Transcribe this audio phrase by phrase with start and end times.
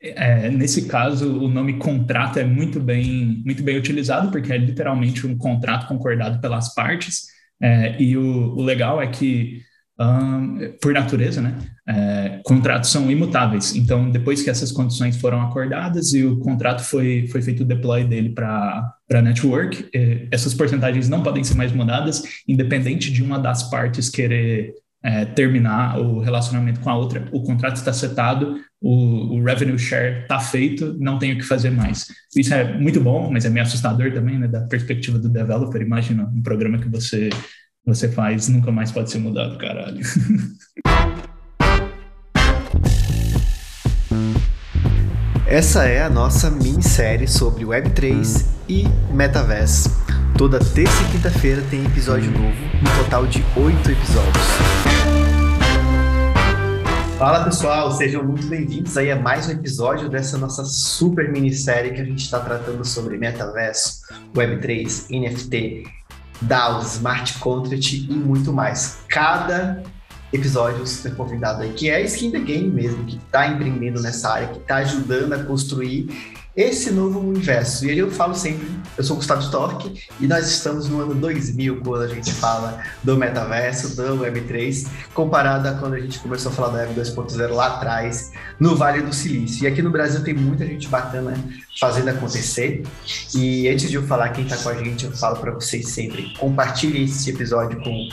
[0.00, 5.26] é, nesse caso, o nome contrato é muito bem, muito bem utilizado, porque é literalmente
[5.26, 7.26] um contrato concordado pelas partes.
[7.60, 9.60] É, e o, o, legal é que,
[9.98, 11.58] um, por natureza, né,
[11.88, 13.74] é, contratos são imutáveis.
[13.74, 18.04] Então, depois que essas condições foram acordadas e o contrato foi, foi feito o deploy
[18.04, 23.38] dele para a network, é, essas porcentagens não podem ser mais mudadas, independente de uma
[23.38, 29.36] das partes querer é, terminar o relacionamento com a outra, o contrato está setado, o,
[29.36, 32.06] o revenue share está feito, não tenho o que fazer mais.
[32.36, 35.80] Isso é muito bom, mas é meio assustador também, né, da perspectiva do developer.
[35.80, 37.30] Imagina um programa que você
[37.84, 40.00] você faz nunca mais pode ser mudado, caralho.
[45.46, 50.07] Essa é a nossa minissérie sobre Web3 e Metaverse.
[50.36, 54.44] Toda terça e quinta-feira tem episódio novo, um total de oito episódios.
[57.18, 62.00] Fala pessoal, sejam muito bem-vindos aí a mais um episódio dessa nossa super minissérie que
[62.00, 64.02] a gente está tratando sobre metaverso,
[64.34, 65.84] Web3, NFT,
[66.42, 69.00] DAOs, Smart Contract e muito mais.
[69.08, 69.82] Cada
[70.32, 74.48] episódio super convidado aí, que é Skin the Game mesmo, que está empreendendo nessa área,
[74.48, 77.86] que está ajudando a construir esse novo universo.
[77.86, 82.02] E eu falo sempre, eu sou Gustavo Stork e nós estamos no ano 2000 quando
[82.02, 86.68] a gente fala do metaverso, do Web3, comparado a quando a gente começou a falar
[86.70, 89.62] da Web 2.0 lá atrás, no Vale do Silício.
[89.62, 91.32] E aqui no Brasil tem muita gente bacana
[91.78, 92.82] fazendo acontecer.
[93.36, 96.34] E antes de eu falar quem está com a gente, eu falo para vocês sempre,
[96.40, 98.08] compartilhe esse episódio com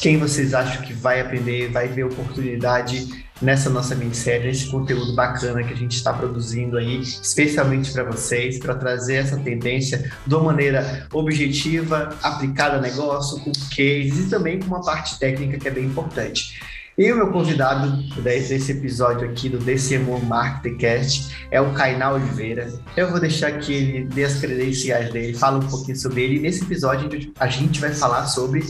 [0.00, 5.62] quem vocês acham que vai aprender, vai ver oportunidade nessa nossa minissérie, nesse conteúdo bacana
[5.62, 10.44] que a gente está produzindo aí, especialmente para vocês, para trazer essa tendência de uma
[10.44, 15.70] maneira objetiva, aplicada a negócio, com cases e também com uma parte técnica que é
[15.70, 16.54] bem importante.
[16.96, 17.90] E o meu convidado
[18.22, 22.72] desse episódio aqui do DCMO Marketcast é o Kainá Oliveira.
[22.96, 26.36] Eu vou deixar que ele dê as credenciais dele, fala um pouquinho sobre ele.
[26.36, 27.10] E nesse episódio
[27.40, 28.62] a gente vai falar sobre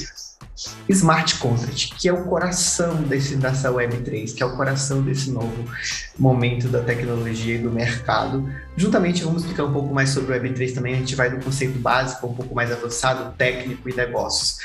[0.88, 5.64] Smart Contract, que é o coração desse, dessa Web3, que é o coração desse novo
[6.18, 8.48] momento da tecnologia e do mercado.
[8.76, 11.78] Juntamente, vamos explicar um pouco mais sobre o Web3 também, a gente vai do conceito
[11.78, 14.58] básico, um pouco mais avançado, técnico e negócios.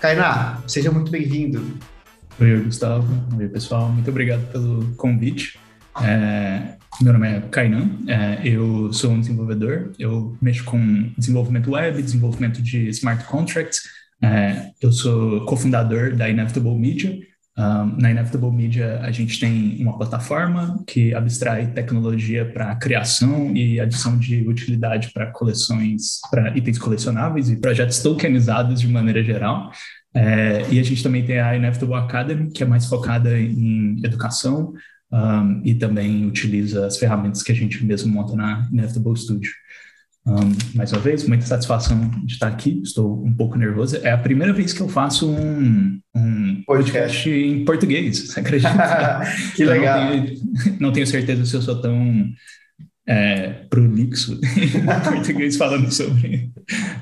[0.00, 1.78] Kainá, seja muito bem-vindo.
[2.40, 3.06] Oi, Gustavo.
[3.38, 3.88] Oi, pessoal.
[3.90, 5.58] Muito obrigado pelo convite.
[6.02, 12.02] É, meu nome é Kainan, é, eu sou um desenvolvedor, eu mexo com desenvolvimento web,
[12.02, 13.82] desenvolvimento de smart contracts,
[14.24, 17.18] é, eu sou cofundador da Inevitable Media.
[17.56, 23.78] Um, na Inevitable Media, a gente tem uma plataforma que abstrai tecnologia para criação e
[23.78, 29.70] adição de utilidade para coleções, para itens colecionáveis e projetos tokenizados de maneira geral.
[30.12, 34.72] É, e a gente também tem a Inevitable Academy, que é mais focada em educação
[35.12, 39.52] um, e também utiliza as ferramentas que a gente mesmo monta na Inevitable Studio.
[40.26, 42.80] Um, mais uma vez, muita satisfação de estar aqui.
[42.82, 43.96] Estou um pouco nervoso.
[44.02, 49.20] É a primeira vez que eu faço um, um podcast em português, você acredita?
[49.54, 50.00] que legal.
[50.00, 50.40] Não tenho,
[50.80, 52.26] não tenho, certeza se eu sou tão
[53.06, 56.50] é, prolixo em português falando sobre.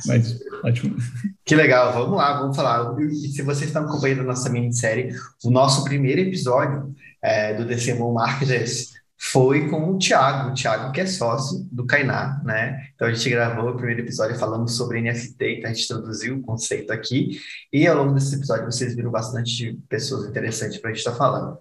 [0.05, 0.97] Mas ótimo.
[1.45, 1.93] Que legal.
[1.93, 2.93] Vamos lá, vamos falar.
[3.01, 8.13] E se vocês estão acompanhando a nossa minissérie, o nosso primeiro episódio é, do DCMO
[8.13, 12.89] Market esse foi com o Thiago, o Thiago que é sócio do Kainá, né?
[12.93, 16.43] Então a gente gravou o primeiro episódio falando sobre NFT, então a gente introduziu o
[16.43, 17.41] conceito aqui,
[17.73, 21.13] e ao longo desse episódio vocês viram bastante de pessoas interessantes para a gente estar
[21.13, 21.57] tá falando.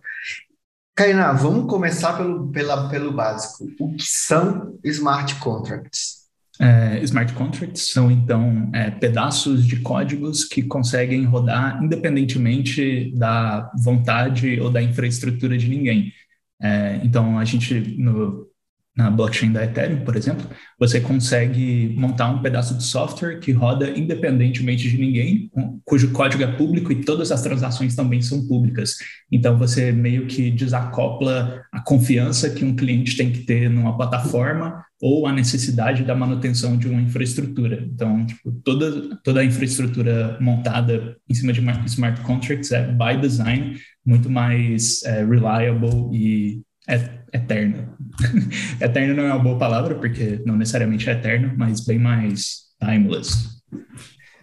[0.95, 3.67] Kainá, vamos começar pelo, pela, pelo básico.
[3.79, 6.21] O que são smart contracts?
[6.59, 14.59] É, smart contracts são, então, é, pedaços de códigos que conseguem rodar independentemente da vontade
[14.59, 16.11] ou da infraestrutura de ninguém.
[16.61, 18.47] É, então, a gente, no,
[18.95, 20.45] na blockchain da Ethereum, por exemplo,
[20.77, 25.49] você consegue montar um pedaço de software que roda independentemente de ninguém,
[25.85, 28.95] cujo código é público e todas as transações também são públicas.
[29.31, 34.83] Então, você meio que desacopla a confiança que um cliente tem que ter numa plataforma
[35.01, 37.83] ou a necessidade da manutenção de uma infraestrutura.
[37.91, 43.77] Então, tipo, toda, toda a infraestrutura montada em cima de smart contracts é, by design,
[44.05, 46.61] muito mais é, reliable e
[47.33, 47.95] eterna.
[48.81, 53.61] eterno não é uma boa palavra, porque não necessariamente é eterno, mas bem mais timeless.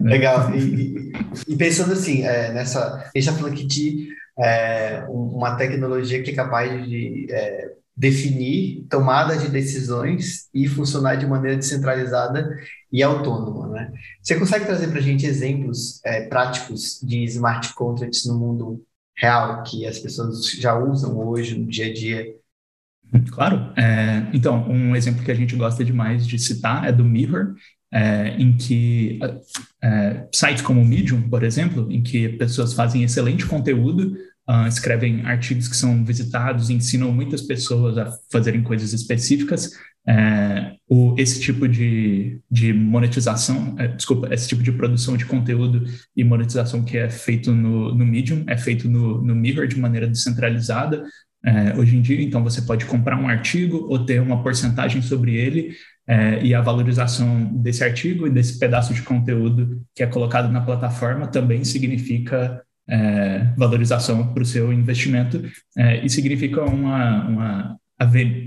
[0.00, 0.12] Né?
[0.12, 0.54] Legal.
[0.54, 1.12] E,
[1.48, 2.94] e, pensando assim, é, nessa.
[2.94, 4.08] A gente está falando aqui de
[4.38, 11.26] é, uma tecnologia que é capaz de é, definir tomada de decisões e funcionar de
[11.26, 12.56] maneira descentralizada
[12.92, 13.68] e autônoma.
[13.68, 13.92] Né?
[14.22, 18.80] Você consegue trazer para a gente exemplos é, práticos de smart contracts no mundo
[19.18, 22.38] real que as pessoas já usam hoje no dia a dia
[23.30, 23.72] Claro.
[23.76, 27.54] É, então, um exemplo que a gente gosta demais de citar é do Mirror,
[27.90, 29.18] é, em que
[29.82, 34.14] é, sites como o Medium, por exemplo, em que pessoas fazem excelente conteúdo,
[34.48, 39.72] uh, escrevem artigos que são visitados, ensinam muitas pessoas a fazerem coisas específicas.
[40.06, 45.84] É, o, esse tipo de, de monetização, é, desculpa, esse tipo de produção de conteúdo
[46.16, 50.06] e monetização que é feito no, no Medium, é feito no, no Mirror de maneira
[50.06, 51.04] descentralizada,
[51.44, 55.36] é, hoje em dia, então, você pode comprar um artigo ou ter uma porcentagem sobre
[55.36, 55.72] ele
[56.06, 60.60] é, e a valorização desse artigo e desse pedaço de conteúdo que é colocado na
[60.60, 65.44] plataforma também significa é, valorização para o seu investimento
[65.76, 67.76] é, e significa uma, uma,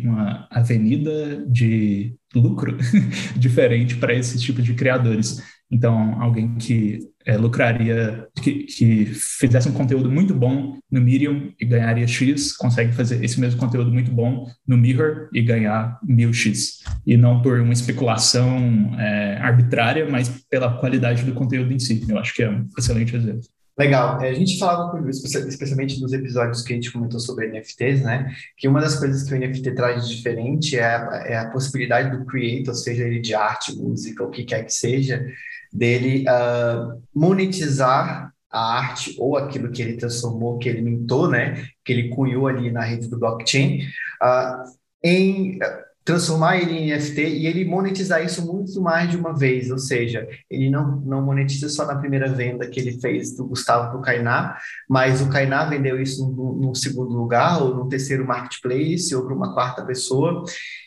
[0.03, 2.77] uma avenida de lucro
[3.35, 5.41] diferente para esse tipo de criadores.
[5.71, 11.65] Então, alguém que é, lucraria, que, que, fizesse um conteúdo muito bom no Medium e
[11.65, 16.79] ganharia X, consegue fazer esse mesmo conteúdo muito bom no Mirror e ganhar mil X.
[17.07, 22.03] E não por uma especulação é, arbitrária, mas pela qualidade do conteúdo em si.
[22.07, 23.47] Eu acho que é um excelente exemplo.
[23.77, 24.21] Legal.
[24.21, 28.33] É, a gente falava, especialmente nos episódios que a gente comentou sobre NFTs, né?
[28.57, 32.15] Que uma das coisas que o NFT traz de diferente é a, é a possibilidade
[32.15, 35.25] do creator, seja ele de arte, música, o que quer que seja,
[35.71, 41.93] dele uh, monetizar a arte ou aquilo que ele transformou, que ele mintou, né, que
[41.93, 43.83] ele cunhou ali na rede do blockchain,
[44.21, 44.69] uh,
[45.01, 45.57] em
[46.03, 50.27] transformar ele em NFT e ele monetizar isso muito mais de uma vez, ou seja,
[50.49, 54.01] ele não, não monetiza só na primeira venda que ele fez do Gustavo para o
[54.01, 54.57] Kainá,
[54.89, 59.53] mas o Kainá vendeu isso no, segundo lugar, ou no terceiro marketplace, ou para uma
[59.53, 60.43] quarta pessoa,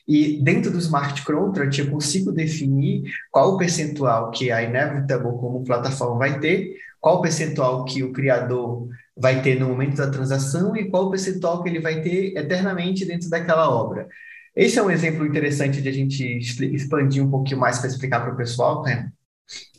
[0.06, 5.64] e dentro do smart contract eu consigo definir qual o percentual que a Inevitable como
[5.64, 10.74] plataforma vai ter, qual o percentual que o criador vai ter no momento da transação
[10.76, 14.08] e qual o percentual que ele vai ter eternamente dentro daquela obra.
[14.56, 18.32] Esse é um exemplo interessante de a gente expandir um pouquinho mais para explicar para
[18.32, 19.10] o pessoal, né?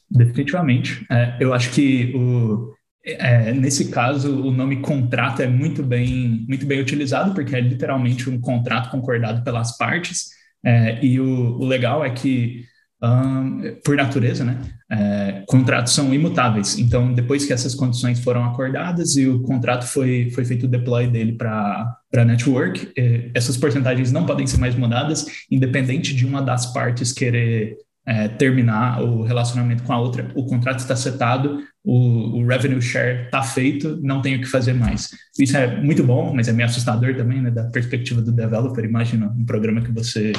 [0.09, 1.05] Definitivamente.
[1.09, 2.73] É, eu acho que o,
[3.03, 8.29] é, nesse caso o nome contrato é muito bem, muito bem utilizado, porque é literalmente
[8.29, 10.29] um contrato concordado pelas partes.
[10.63, 12.65] É, e o, o legal é que
[13.05, 14.59] um, por natureza, né?
[14.89, 16.77] É, contratos são imutáveis.
[16.77, 21.07] Então, depois que essas condições foram acordadas e o contrato foi, foi feito o deploy
[21.07, 26.41] dele para a network, é, essas porcentagens não podem ser mais mudadas, independente de uma
[26.41, 30.31] das partes querer é, terminar o relacionamento com a outra.
[30.35, 34.73] O contrato está setado, o, o revenue share está feito, não tem o que fazer
[34.73, 35.09] mais.
[35.39, 37.49] Isso é muito bom, mas é meio assustador também, né?
[37.49, 38.85] Da perspectiva do developer.
[38.85, 40.31] Imagina um programa que você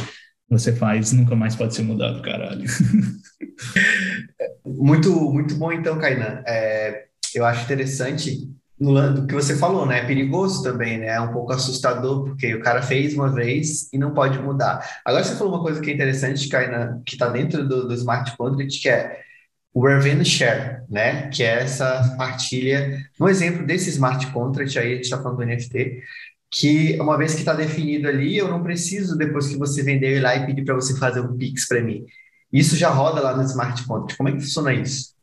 [0.48, 2.64] você faz nunca mais pode ser mudado, caralho.
[4.64, 6.42] muito, muito bom então, Kainan.
[6.46, 8.48] É, eu acho interessante
[8.78, 10.00] no que você falou, né?
[10.00, 11.08] É perigoso também, né?
[11.08, 15.00] É um pouco assustador, porque o cara fez uma vez e não pode mudar.
[15.04, 18.36] Agora você falou uma coisa que é interessante, Kainan, que está dentro do, do smart
[18.36, 19.20] contract, que é
[19.72, 21.28] o revenue share, né?
[21.28, 22.98] Que é essa partilha.
[23.20, 26.02] Um exemplo desse smart contract aí, a gente está falando do NFT,
[26.50, 30.20] que uma vez que está definido ali, eu não preciso, depois que você vender, ir
[30.20, 32.04] lá e pedir para você fazer um Pix para mim.
[32.52, 34.16] Isso já roda lá no Smart Contract.
[34.16, 35.14] Como é que funciona isso?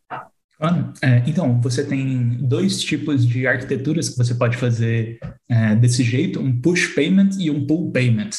[0.57, 0.93] Claro.
[1.01, 6.39] É, então, você tem dois tipos de arquiteturas que você pode fazer é, desse jeito,
[6.39, 8.29] um push payment e um pull payment.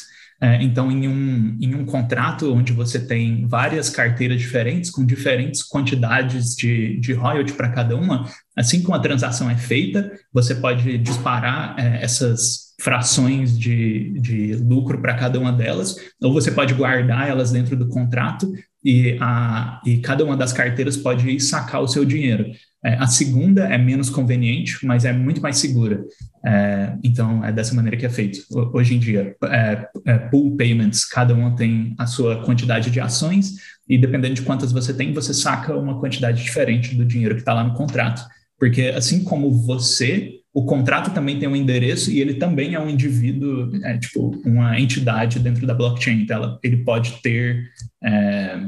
[0.40, 5.62] É, então, em um, em um contrato onde você tem várias carteiras diferentes, com diferentes
[5.62, 10.98] quantidades de, de royalty para cada uma, assim que uma transação é feita, você pode
[10.98, 17.28] disparar é, essas frações de, de lucro para cada uma delas, ou você pode guardar
[17.28, 18.52] elas dentro do contrato
[18.84, 22.46] e, a, e cada uma das carteiras pode ir sacar o seu dinheiro.
[22.84, 26.04] É, a segunda é menos conveniente, mas é muito mais segura.
[26.44, 28.40] É, então, é dessa maneira que é feito.
[28.74, 33.54] Hoje em dia, é, é, pool payments, cada uma tem a sua quantidade de ações,
[33.88, 37.54] e dependendo de quantas você tem, você saca uma quantidade diferente do dinheiro que está
[37.54, 38.22] lá no contrato.
[38.58, 42.88] Porque assim como você o contrato também tem um endereço e ele também é um
[42.88, 46.22] indivíduo, é, tipo, uma entidade dentro da blockchain.
[46.22, 47.70] Então, ela, ele pode ter,
[48.02, 48.60] é,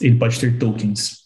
[0.00, 1.24] ele pode ter tokens.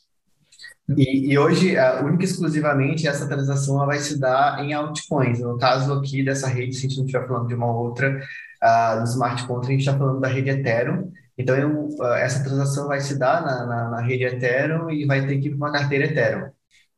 [0.96, 5.38] E, e hoje, única e exclusivamente, essa transação ela vai se dar em altcoins.
[5.38, 8.18] No caso aqui dessa rede, se a gente não estiver falando de uma outra,
[8.64, 11.12] uh, do smart contract, a gente está falando da rede Ethereum.
[11.36, 15.24] Então, eu, uh, essa transação vai se dar na, na, na rede Ethereum e vai
[15.24, 16.50] ter que ir para uma carteira Ethereum.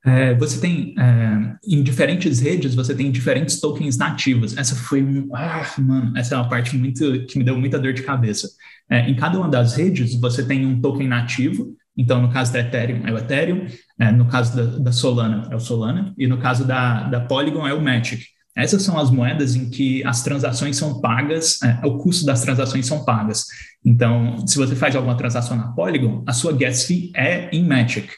[0.05, 4.57] É, você tem é, em diferentes redes você tem diferentes tokens nativos.
[4.57, 7.93] Essa foi um, ah, mano, essa é uma parte muito que me deu muita dor
[7.93, 8.49] de cabeça.
[8.89, 11.77] É, em cada uma das redes você tem um token nativo.
[11.97, 13.67] Então, no caso da Ethereum é o Ethereum,
[13.99, 17.67] é, no caso da, da, Solana é o Solana e no caso da, da Polygon
[17.67, 18.23] é o Matic.
[18.57, 22.87] essas são as moedas em que as transações são pagas, é, o custo das transações
[22.87, 23.45] são pagas.
[23.85, 28.09] Então, se você faz alguma transação na Polygon, a sua gas fee é em Magic.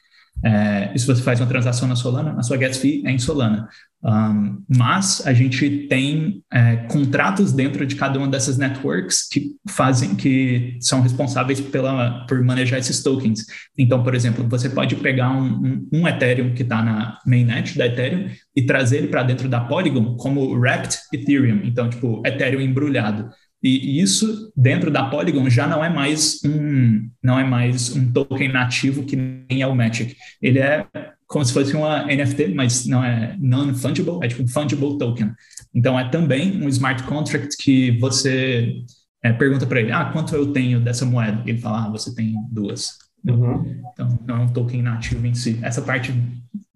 [0.45, 3.19] É, e se você faz uma transação na Solana, a sua gas fee é em
[3.19, 3.69] Solana.
[4.05, 10.17] Um, mas a gente tem é, contratos dentro de cada uma dessas networks que fazem,
[10.17, 13.47] que são responsáveis pela, por manejar esses tokens.
[13.79, 17.87] Então, por exemplo, você pode pegar um, um, um Ethereum que está na mainnet da
[17.87, 21.61] Ethereum e trazer ele para dentro da Polygon como wrapped Ethereum.
[21.63, 23.31] Então, tipo, Ethereum embrulhado.
[23.63, 28.53] E isso dentro da Polygon já não é mais um não é mais um token
[28.53, 30.17] nativo que nem é o Magic.
[30.41, 30.85] Ele é
[31.27, 35.33] como se fosse uma NFT, mas não é non-fungible, é tipo um fungible token.
[35.75, 38.83] Então é também um smart contract que você
[39.23, 41.43] é, pergunta para ele, ah, quanto eu tenho dessa moeda?
[41.47, 42.99] E ele fala, ah, você tem duas.
[43.29, 43.83] Uhum.
[43.93, 45.59] Então, não é um token nativo em si.
[45.63, 46.13] Essa parte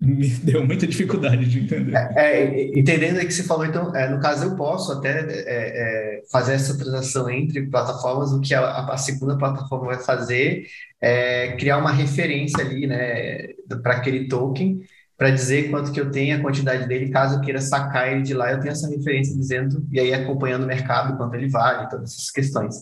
[0.01, 1.95] me deu muita dificuldade de entender.
[1.95, 6.19] É, é, entendendo aí que você falou, então, é, no caso, eu posso até é,
[6.19, 10.67] é, fazer essa transação entre plataformas, o que a, a segunda plataforma vai fazer
[11.01, 13.49] é criar uma referência ali, né,
[13.83, 14.81] para aquele token,
[15.17, 18.35] para dizer quanto que eu tenho, a quantidade dele, caso eu queira sacar ele de
[18.35, 22.13] lá, eu tenho essa referência dizendo, e aí acompanhando o mercado, quanto ele vale, todas
[22.13, 22.77] essas questões.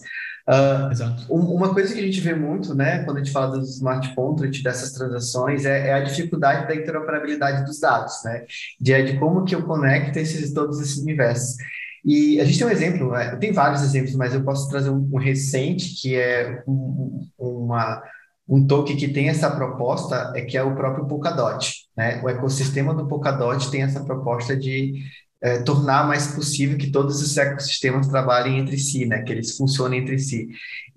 [0.47, 4.15] Uh, uma coisa que a gente vê muito, né, quando a gente fala dos smart
[4.15, 8.45] contracts, dessas transações, é, é, a dificuldade da interoperabilidade dos dados, né,
[8.79, 11.57] de, de como que eu conecto esses, todos esses universos.
[12.05, 15.09] E a gente tem um exemplo, né, tem vários exemplos, mas eu posso trazer um,
[15.11, 18.03] um recente, que é um, uma,
[18.47, 22.93] um token que tem essa proposta, é que é o próprio Polkadot, né, o ecossistema
[22.93, 25.03] do Polkadot tem essa proposta de
[25.45, 29.23] é, tornar mais possível que todos os ecossistemas trabalhem entre si, né?
[29.23, 30.49] Que eles funcionem entre si.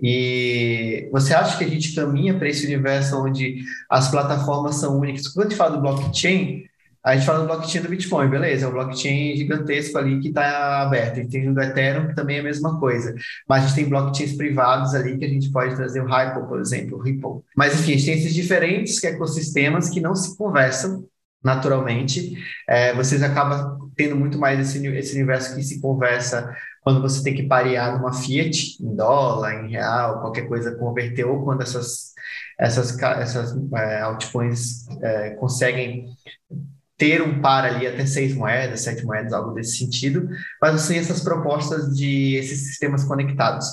[0.02, 3.58] E você acha que a gente caminha para esse universo onde
[3.90, 5.28] as plataformas são únicas?
[5.28, 6.64] Quando a gente fala do blockchain,
[7.04, 10.82] a gente fala do blockchain do Bitcoin, beleza, é um blockchain gigantesco ali que está
[10.82, 11.20] aberto.
[11.20, 13.14] E tem o do Ethereum, que também é a mesma coisa.
[13.50, 16.62] Mas a gente tem blockchains privados ali que a gente pode trazer o Ripple, por
[16.62, 17.42] exemplo, o Ripple.
[17.54, 21.06] Mas enfim, a gente tem esses diferentes ecossistemas que não se conversam
[21.44, 22.38] naturalmente.
[22.66, 27.36] É, vocês acabam tendo muito mais esse, esse universo que se conversa quando você tem
[27.36, 32.14] que parear numa Fiat, em dólar, em real, qualquer coisa converter, ou quando essas,
[32.58, 36.06] essas, essas é, altcoins é, conseguem
[36.98, 40.30] ter um par ali até seis moedas, sete moedas, algo desse sentido,
[40.62, 43.68] mas tem essas propostas de esses sistemas conectados.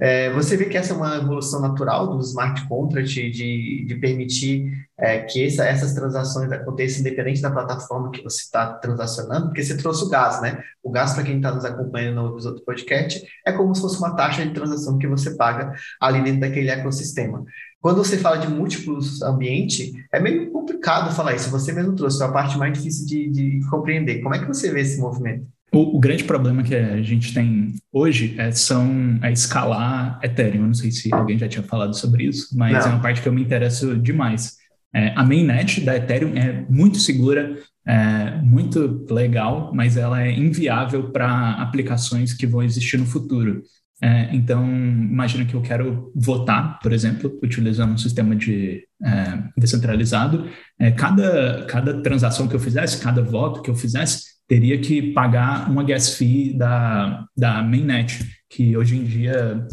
[0.00, 4.72] É, você vê que essa é uma evolução natural do smart contract, de, de permitir
[4.98, 9.76] é, que essa, essas transações aconteçam independente da plataforma que você está transacionando, porque você
[9.76, 10.62] trouxe o gás, né?
[10.82, 14.16] O gás, para quem está nos acompanhando no do podcast, é como se fosse uma
[14.16, 17.44] taxa de transação que você paga ali dentro daquele ecossistema.
[17.80, 21.50] Quando você fala de múltiplos ambientes, é meio complicado falar isso.
[21.50, 24.22] Você mesmo trouxe, é a parte mais difícil de, de compreender.
[24.22, 25.46] Como é que você vê esse movimento?
[25.72, 30.62] O, o, grande problema que a gente tem hoje é, são é escalar Ethereum.
[30.62, 32.92] Eu não sei se alguém já tinha falado sobre isso, mas não.
[32.92, 34.56] é uma parte que eu me interesso demais.
[34.92, 41.10] É, a mainnet da Ethereum é muito segura, é muito legal, mas ela é inviável
[41.10, 43.62] para aplicações que vão existir no futuro.
[44.02, 50.48] É, então, imagina que eu quero votar, por exemplo, utilizando um sistema de é, descentralizado.
[50.78, 55.70] É, cada, cada transação que eu fizesse, cada voto que eu fizesse, teria que pagar
[55.70, 59.64] uma gas fee da, da mainnet, que hoje em dia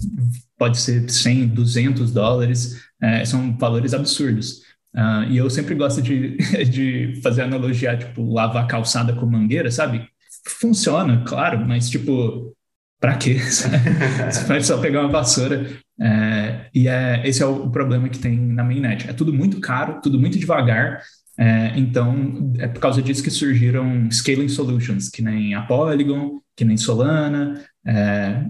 [0.55, 4.61] pode ser 100, 200 dólares, é, são valores absurdos.
[4.95, 6.37] Uh, e eu sempre gosto de,
[6.69, 10.07] de fazer analogia, tipo, lavar calçada com mangueira, sabe?
[10.47, 12.55] Funciona, claro, mas, tipo,
[12.99, 13.33] para quê?
[13.41, 15.71] Você pode só pegar uma vassoura.
[15.99, 19.09] É, e é, esse é o problema que tem na mainnet.
[19.09, 21.01] É tudo muito caro, tudo muito devagar,
[21.37, 26.65] é, então, é por causa disso que surgiram scaling solutions, que nem a Polygon, que
[26.65, 28.43] nem Solana, é,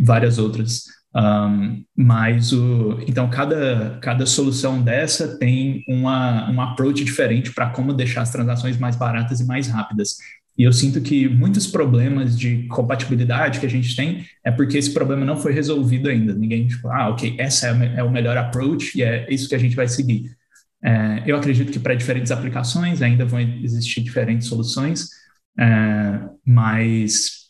[0.00, 0.84] várias outras.
[1.16, 7.94] Um, mas o, então cada, cada solução dessa tem uma, um approach diferente para como
[7.94, 10.16] deixar as transações mais baratas e mais rápidas.
[10.58, 14.92] E eu sinto que muitos problemas de compatibilidade que a gente tem é porque esse
[14.92, 16.34] problema não foi resolvido ainda.
[16.34, 19.58] Ninguém, tipo, ah, ok, essa é, é o melhor approach e é isso que a
[19.58, 20.30] gente vai seguir.
[20.84, 25.08] É, eu acredito que para diferentes aplicações ainda vão existir diferentes soluções,
[25.58, 27.44] é, mas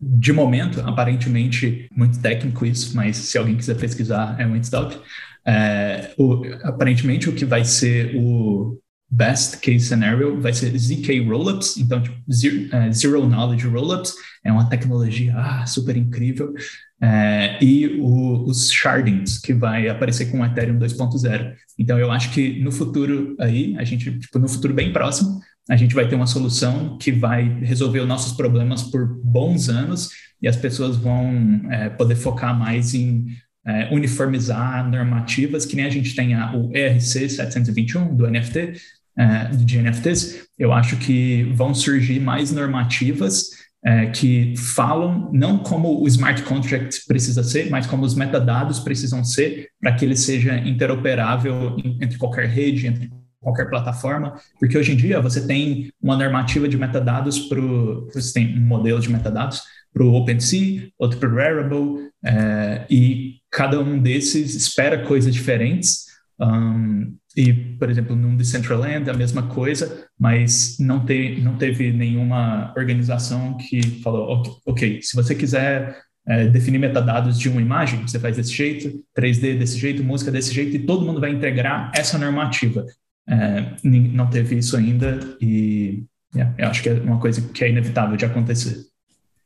[0.00, 4.98] de momento, aparentemente, muito técnico isso, mas se alguém quiser pesquisar, é muito top.
[5.46, 8.78] É, o, aparentemente, o que vai ser o
[9.10, 14.14] best case scenario vai ser ZK Rollups, então tipo, zero, uh, zero, Knowledge Rollups.
[14.44, 16.54] É uma tecnologia ah, super incrível,
[17.02, 21.54] é, e o, os shardings, que vai aparecer com o Ethereum 2.0.
[21.78, 25.76] Então, eu acho que no futuro aí, a gente, tipo, no futuro bem próximo, a
[25.76, 30.10] gente vai ter uma solução que vai resolver os nossos problemas por bons anos
[30.42, 33.26] e as pessoas vão é, poder focar mais em
[33.64, 38.72] é, uniformizar normativas, que nem a gente tem o ERC 721 do NFT,
[39.16, 43.50] é, de NFTs, eu acho que vão surgir mais normativas
[43.82, 49.24] é, que falam não como o smart contract precisa ser, mas como os metadados precisam
[49.24, 53.10] ser para que ele seja interoperável entre qualquer rede, entre
[53.40, 58.58] qualquer plataforma, porque hoje em dia você tem uma normativa de metadados para você tem
[58.58, 63.98] um modelo de metadados para o OpenSea, outro para o Rarible, é, e cada um
[63.98, 66.06] desses espera coisas diferentes.
[66.38, 72.72] Um, e, por exemplo, no Decentraland a mesma coisa, mas não, te, não teve nenhuma
[72.76, 75.96] organização que falou, ok, se você quiser
[76.26, 80.52] é, definir metadados de uma imagem, você faz desse jeito, 3D desse jeito, música desse
[80.52, 82.84] jeito, e todo mundo vai integrar essa normativa.
[83.28, 87.68] É, não teve isso ainda e yeah, eu acho que é uma coisa que é
[87.68, 88.89] inevitável de acontecer.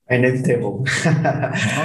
[0.07, 0.83] É inevitável.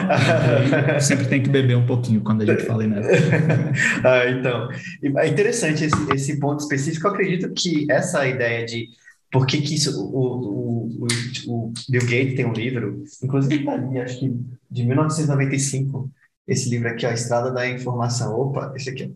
[0.09, 2.91] Ah, sempre tem que beber um pouquinho quando a gente fala em
[4.03, 4.67] ah, então,
[5.21, 7.07] é interessante esse, esse ponto específico.
[7.07, 8.89] Eu acredito que essa ideia de
[9.31, 11.07] por que, que isso, o, o,
[11.47, 14.35] o, Bill Gates tem um livro, inclusive tá ali, acho que
[14.69, 16.09] de 1995,
[16.47, 18.33] esse livro aqui, ó, A Estrada da Informação.
[18.38, 19.13] Opa, esse aqui,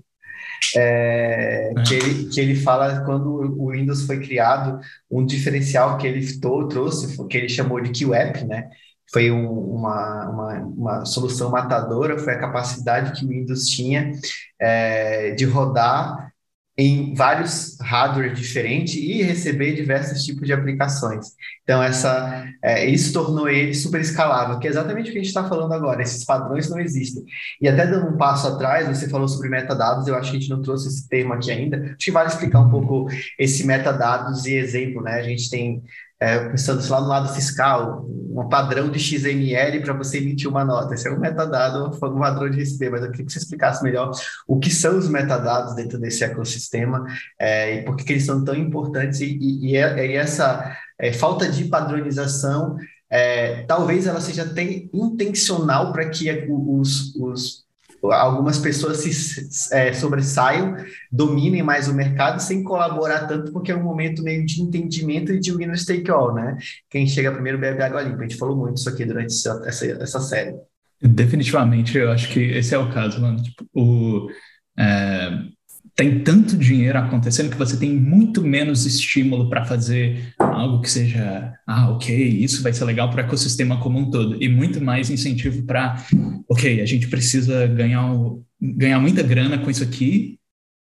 [0.75, 1.83] é, é.
[1.83, 3.27] Que, ele, que ele fala quando
[3.60, 4.79] o Windows foi criado,
[5.10, 6.25] um diferencial que ele
[6.69, 8.69] trouxe, que ele chamou de QApp, né?
[9.13, 14.12] Foi um, uma, uma, uma, solução matadora, foi a capacidade que o Windows tinha
[14.60, 16.34] é, de rodar
[16.75, 21.27] em vários hardware diferentes e receber diversos tipos de aplicações.
[21.62, 25.27] Então, essa, é, isso tornou ele super escalável, que é exatamente o que a gente
[25.27, 26.01] está falando agora.
[26.01, 27.24] Esses padrões não existem.
[27.62, 30.50] E até dando um passo atrás, você falou sobre metadados, eu acho que a gente
[30.50, 31.77] não trouxe esse termo aqui ainda.
[31.77, 35.13] Acho que vale explicar um pouco esse metadados e exemplo, né?
[35.13, 35.84] A gente tem
[36.24, 40.94] é, pensando lá no lado fiscal, um padrão de XML para você emitir uma nota.
[40.94, 44.10] Esse é um metadado, um padrão de receber, mas eu queria que você explicasse melhor
[44.48, 47.06] o que são os metadados dentro desse ecossistema
[47.38, 50.24] é, e por que, eles são tão importantes e, e, e é, é
[51.00, 52.78] é, falta de padronização
[53.10, 57.65] é, talvez ela seja até intencional para que os, os
[58.12, 60.76] algumas pessoas se é, sobressaiam,
[61.12, 65.39] dominem mais o mercado sem colaborar tanto, porque é um momento meio de entendimento e
[65.39, 66.58] de winner take all, né?
[66.89, 68.20] Quem chega primeiro bebe água limpa.
[68.20, 69.62] A gente falou muito isso aqui durante essa,
[70.02, 70.56] essa, série.
[71.02, 73.42] Definitivamente, eu acho que esse é o caso, mano.
[73.42, 74.28] Tipo, o,
[74.78, 75.30] é,
[75.95, 81.53] tem tanto dinheiro acontecendo que você tem muito menos estímulo para fazer algo que seja,
[81.67, 85.10] ah, ok, isso vai ser legal para o ecossistema como um todo, e muito mais
[85.10, 86.03] incentivo para,
[86.49, 88.12] ok, a gente precisa ganhar,
[88.60, 90.39] ganhar muita grana com isso aqui,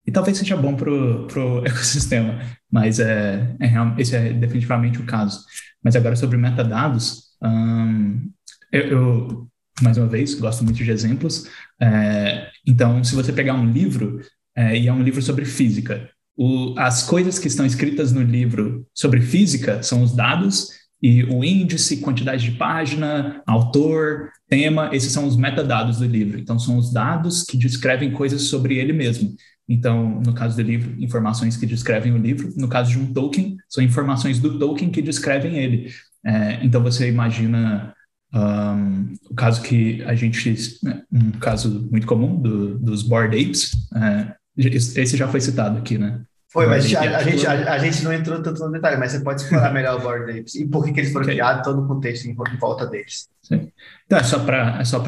[0.07, 2.39] e talvez seja bom para o ecossistema,
[2.71, 5.43] mas é, é, esse é definitivamente o caso.
[5.83, 8.31] Mas agora sobre metadados, hum,
[8.71, 9.47] eu, eu,
[9.81, 11.47] mais uma vez, gosto muito de exemplos.
[11.79, 14.19] É, então, se você pegar um livro,
[14.55, 16.09] é, e é um livro sobre física.
[16.37, 20.69] O, as coisas que estão escritas no livro sobre física são os dados
[21.01, 26.39] e o índice, quantidade de página, autor, tema, esses são os metadados do livro.
[26.39, 29.35] Então, são os dados que descrevem coisas sobre ele mesmo.
[29.67, 32.51] Então, no caso do livro, informações que descrevem o livro.
[32.55, 35.91] No caso de um token, são informações do token que descrevem ele.
[36.25, 37.93] É, então, você imagina
[38.33, 43.71] um, o caso que a gente, né, um caso muito comum do, dos board apes,
[43.95, 46.21] é, esse já foi citado aqui, né?
[46.55, 49.41] Foi, mas a, a, gente, a, gente não entrou tanto no detalhe, mas você pode
[49.41, 52.27] explorar melhor o Board Apes e por que, que eles foram criados, todo o contexto
[52.27, 53.27] em, volta deles.
[53.41, 53.69] Sim.
[54.05, 55.03] Então, é só para é só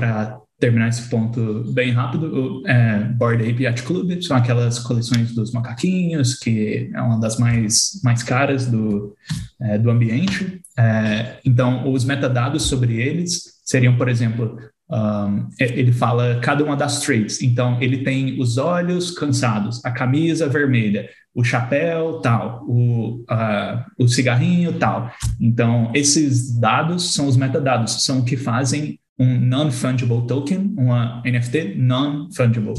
[0.60, 5.54] terminar esse ponto bem rápido, o é, Board Ape Yacht Club são aquelas coleções dos
[5.54, 9.16] macaquinhos, que é uma das mais, mais caras do,
[9.62, 10.62] é, do ambiente.
[10.78, 14.58] É, então, os metadados sobre eles seriam, por exemplo,
[14.90, 17.42] um, é, ele fala cada uma das traits.
[17.42, 24.08] Então, ele tem os olhos cansados, a camisa vermelha, o chapéu tal, o, uh, o
[24.08, 25.12] cigarrinho tal.
[25.40, 31.76] Então, esses dados são os metadados, são o que fazem um non-fungible token, uma NFT
[31.76, 32.74] non-fungible.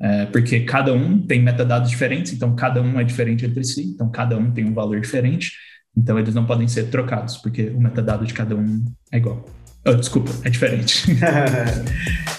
[0.00, 4.10] É, porque cada um tem metadados diferentes, então cada um é diferente entre si, então
[4.10, 5.52] cada um tem um valor diferente,
[5.96, 9.44] então eles não podem ser trocados, porque o metadado de cada um é igual.
[9.86, 11.04] Oh, desculpa, é diferente.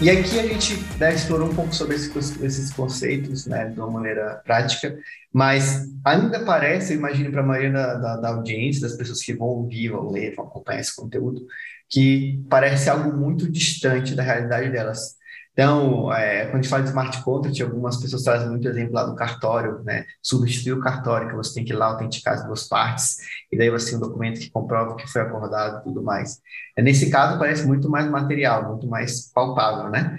[0.00, 3.90] E aqui a gente né, explorou um pouco sobre esse, esses conceitos né, de uma
[3.90, 4.96] maneira prática,
[5.32, 9.34] mas ainda parece, eu imagino para a maioria da, da, da, audiência, das pessoas que
[9.34, 11.44] vão ouvir, vão ler, vão acompanhar esse conteúdo,
[11.88, 15.18] que parece algo muito distante da realidade delas.
[15.52, 19.04] Então, é, quando a gente fala de smart contract, algumas pessoas trazem muito exemplo lá
[19.04, 20.04] do cartório, né?
[20.22, 23.16] Substituir o cartório, que você tem que ir lá autenticar as duas partes,
[23.50, 26.38] e daí você tem um documento que comprova que foi acordado e tudo mais.
[26.76, 30.18] É, nesse caso, parece muito mais material, muito mais palpável, né?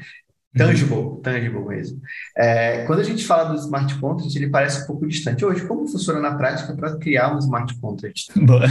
[0.56, 1.22] Tangible, uhum.
[1.22, 2.02] tangible mesmo.
[2.36, 5.46] É, quando a gente fala do smart contract, ele parece um pouco distante.
[5.46, 8.28] Hoje, como funciona na prática para criar um smart contract?
[8.40, 8.66] Boa.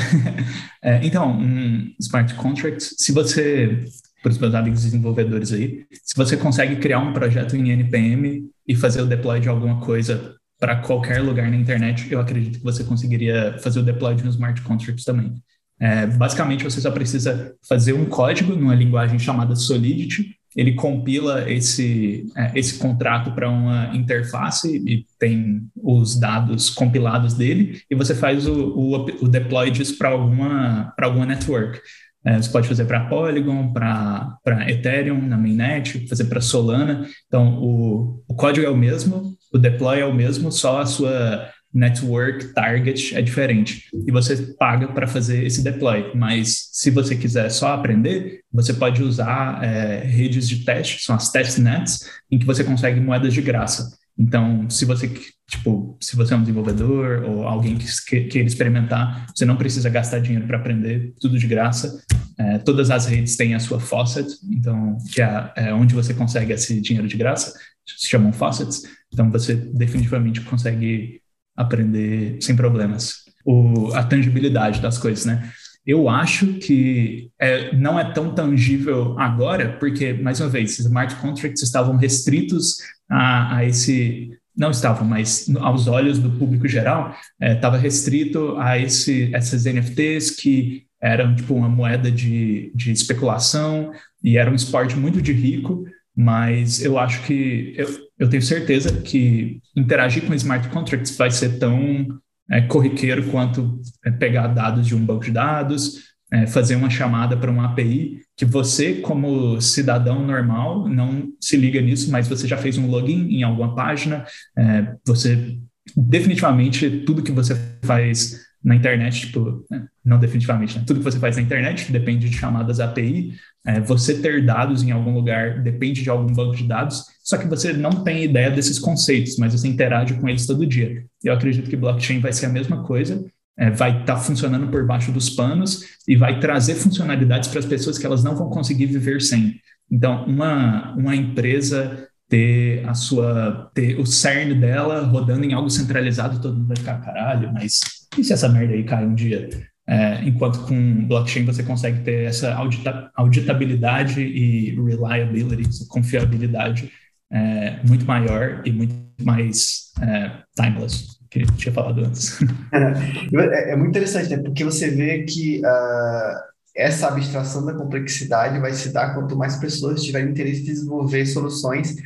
[0.82, 3.84] É, então, um smart contract, se você
[4.20, 8.74] para os meus amigos desenvolvedores aí, se você consegue criar um projeto em NPM e
[8.74, 12.82] fazer o deploy de alguma coisa para qualquer lugar na internet, eu acredito que você
[12.82, 15.40] conseguiria fazer o deploy de um smart contract também.
[15.80, 22.26] É, basicamente, você só precisa fazer um código numa linguagem chamada Solidity, ele compila esse,
[22.36, 28.44] é, esse contrato para uma interface e tem os dados compilados dele, e você faz
[28.48, 31.80] o, o, o deploy disso para alguma, alguma network.
[32.24, 37.06] É, você pode fazer para Polygon, para Ethereum, na mainnet, fazer para Solana.
[37.28, 41.48] Então, o, o código é o mesmo, o deploy é o mesmo, só a sua
[41.72, 43.84] network target é diferente.
[44.06, 46.12] E você paga para fazer esse deploy.
[46.14, 51.30] Mas se você quiser só aprender, você pode usar é, redes de teste, são as
[51.30, 53.96] testnets, em que você consegue moedas de graça.
[54.18, 55.08] Então, se você,
[55.48, 57.86] tipo, se você é um desenvolvedor ou alguém que
[58.22, 62.02] queira experimentar, você não precisa gastar dinheiro para aprender, tudo de graça.
[62.36, 66.52] É, todas as redes têm a sua faucet, então, que é, é, onde você consegue
[66.52, 67.52] esse dinheiro de graça,
[67.86, 68.82] se chamam faucets.
[69.12, 71.20] Então, você definitivamente consegue
[71.58, 73.24] aprender sem problemas.
[73.44, 75.50] O, a tangibilidade das coisas, né?
[75.84, 81.62] Eu acho que é, não é tão tangível agora, porque, mais uma vez, smart contracts
[81.62, 82.76] estavam restritos
[83.10, 84.30] a, a esse.
[84.56, 90.30] Não estavam, mas aos olhos do público geral, estava é, restrito a esse, essas NFTs
[90.30, 93.92] que eram tipo uma moeda de, de especulação
[94.22, 95.84] e era um esporte muito de rico,
[96.20, 97.86] mas eu acho que eu,
[98.18, 102.08] eu tenho certeza que interagir com smart contracts vai ser tão
[102.50, 107.36] é, corriqueiro quanto é, pegar dados de um banco de dados, é, fazer uma chamada
[107.36, 112.56] para uma API, que você, como cidadão normal, não se liga nisso, mas você já
[112.56, 114.26] fez um login em alguma página,
[114.58, 115.56] é, você
[115.96, 117.54] definitivamente tudo que você
[117.84, 120.84] faz na internet, tipo, né, não definitivamente, né?
[120.86, 123.34] tudo que você faz na internet depende de chamadas API,
[123.66, 127.46] é, você ter dados em algum lugar depende de algum banco de dados, só que
[127.46, 131.04] você não tem ideia desses conceitos, mas você interage com eles todo dia.
[131.22, 133.24] Eu acredito que blockchain vai ser a mesma coisa,
[133.56, 137.66] é, vai estar tá funcionando por baixo dos panos e vai trazer funcionalidades para as
[137.66, 139.60] pessoas que elas não vão conseguir viver sem.
[139.90, 146.40] Então, uma, uma empresa ter a sua ter o cerne dela rodando em algo centralizado,
[146.40, 147.80] todo mundo vai ficar caralho, mas
[148.16, 149.48] e se essa merda aí cai um dia?
[149.86, 156.92] É, enquanto com blockchain você consegue ter essa audita auditabilidade e reliability, confiabilidade
[157.32, 162.38] é, muito maior e muito mais é, timeless que eu tinha falado antes.
[162.72, 164.42] É, é, muito interessante, né?
[164.42, 166.38] Porque você vê que uh,
[166.76, 171.96] essa abstração da complexidade vai se dar quanto mais pessoas tiverem interesse em desenvolver soluções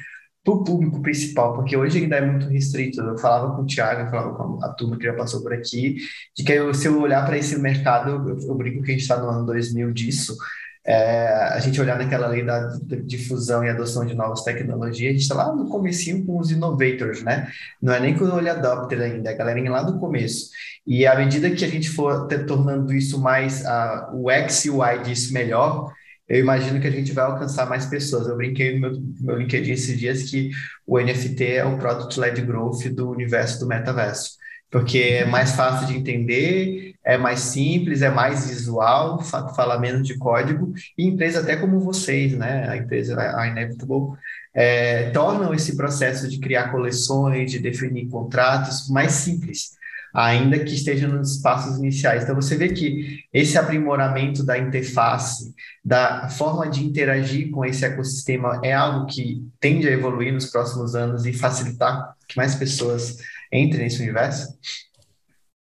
[0.44, 3.00] para o público principal, porque hoje ainda é muito restrito.
[3.00, 5.96] Eu falava com o Thiago, eu falava com a turma que já passou por aqui,
[6.36, 9.02] de que eu, se eu olhar para esse mercado, eu, eu brinco que a gente
[9.02, 10.36] está no ano 2000 disso,
[10.84, 15.22] é, a gente olhar naquela lei da difusão e adoção de novas tecnologias, a gente
[15.22, 17.48] está lá no comecinho com os innovators, né?
[17.80, 20.50] Não é nem com o early adopter ainda, é a galerinha lá do começo.
[20.84, 24.84] E à medida que a gente for tornando isso mais, uh, o X e o
[24.84, 25.92] Y disso melhor,
[26.28, 28.26] eu imagino que a gente vai alcançar mais pessoas.
[28.26, 30.50] Eu brinquei no meu, meu LinkedIn esses dias que
[30.86, 34.36] o NFT é o Product-Led Growth do universo do metaverso,
[34.70, 40.16] porque é mais fácil de entender, é mais simples, é mais visual, fala menos de
[40.16, 44.16] código, e empresas até como vocês, né, a empresa, a Inevitable,
[44.54, 49.72] é, tornam esse processo de criar coleções, de definir contratos mais simples
[50.12, 52.24] ainda que esteja nos passos iniciais.
[52.24, 58.60] Então, você vê que esse aprimoramento da interface, da forma de interagir com esse ecossistema,
[58.62, 63.18] é algo que tende a evoluir nos próximos anos e facilitar que mais pessoas
[63.52, 64.48] entrem nesse universo?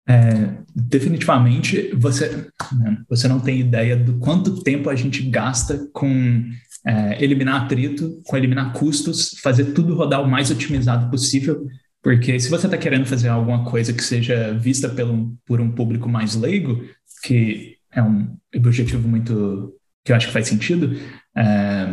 [0.09, 2.47] É, definitivamente, você,
[2.79, 6.45] né, você não tem ideia do quanto tempo a gente gasta com
[6.87, 11.67] é, eliminar atrito, com eliminar custos, fazer tudo rodar o mais otimizado possível
[12.07, 16.09] porque se você está querendo fazer alguma coisa que seja vista pelo, por um público
[16.09, 16.85] mais leigo,
[17.25, 20.97] que é um objetivo muito que eu acho que faz sentido,
[21.37, 21.89] é,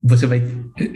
[0.00, 0.40] você vai,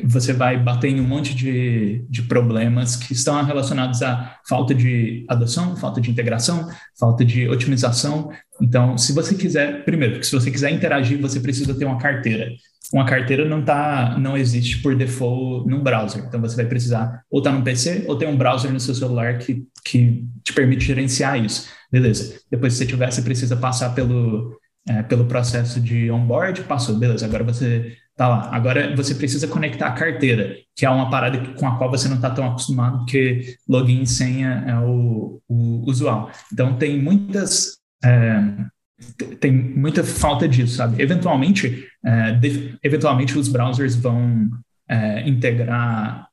[0.05, 5.27] você vai bater em um monte de, de problemas que estão relacionados à falta de
[5.29, 8.31] adoção, falta de integração, falta de otimização.
[8.63, 12.53] Então, se você quiser, primeiro, se você quiser interagir, você precisa ter uma carteira.
[12.95, 16.25] Uma carteira não tá, não existe por default num browser.
[16.25, 18.95] Então, você vai precisar ou estar tá no PC ou ter um browser no seu
[18.95, 21.69] celular que, que te permite gerenciar isso.
[21.91, 22.39] Beleza.
[22.51, 24.57] Depois, se você tiver, você precisa passar pelo,
[24.89, 27.27] é, pelo processo de onboard, passou, beleza.
[27.27, 28.49] Agora você Tá lá.
[28.55, 32.15] Agora você precisa conectar a carteira, que é uma parada com a qual você não
[32.17, 36.31] está tão acostumado, porque login e senha é o, o usual.
[36.53, 37.77] Então tem muitas.
[38.05, 38.41] É,
[39.41, 41.03] tem muita falta disso, sabe?
[41.03, 42.39] Eventualmente, é,
[42.83, 44.49] eventualmente os browsers vão
[44.89, 46.29] é, integrar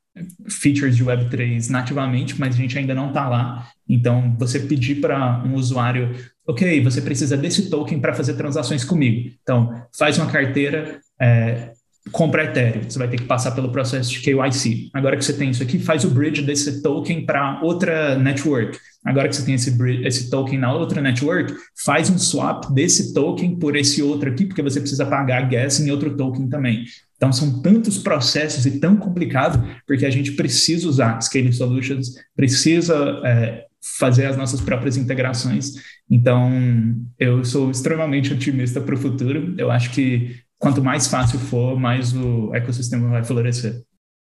[0.48, 3.68] features de Web3 nativamente, mas a gente ainda não está lá.
[3.88, 6.14] Então, você pedir para um usuário,
[6.46, 9.30] ok, você precisa desse token para fazer transações comigo.
[9.42, 11.72] Então, faz uma carteira, é,
[12.10, 14.90] compra Ethereum, você vai ter que passar pelo processo de KYC.
[14.92, 18.76] Agora que você tem isso aqui, faz o bridge desse token para outra network.
[19.04, 23.56] Agora que você tem esse, esse token na outra network, faz um swap desse token
[23.56, 26.84] por esse outro aqui, porque você precisa pagar gas em outro token também.
[27.16, 33.20] Então, são tantos processos e tão complicado, porque a gente precisa usar Scaling Solutions, precisa
[33.24, 33.64] é,
[33.98, 35.74] fazer as nossas próprias integrações.
[36.10, 36.50] Então,
[37.18, 39.54] eu sou extremamente otimista para o futuro.
[39.58, 43.82] Eu acho que quanto mais fácil for, mais o ecossistema vai florescer.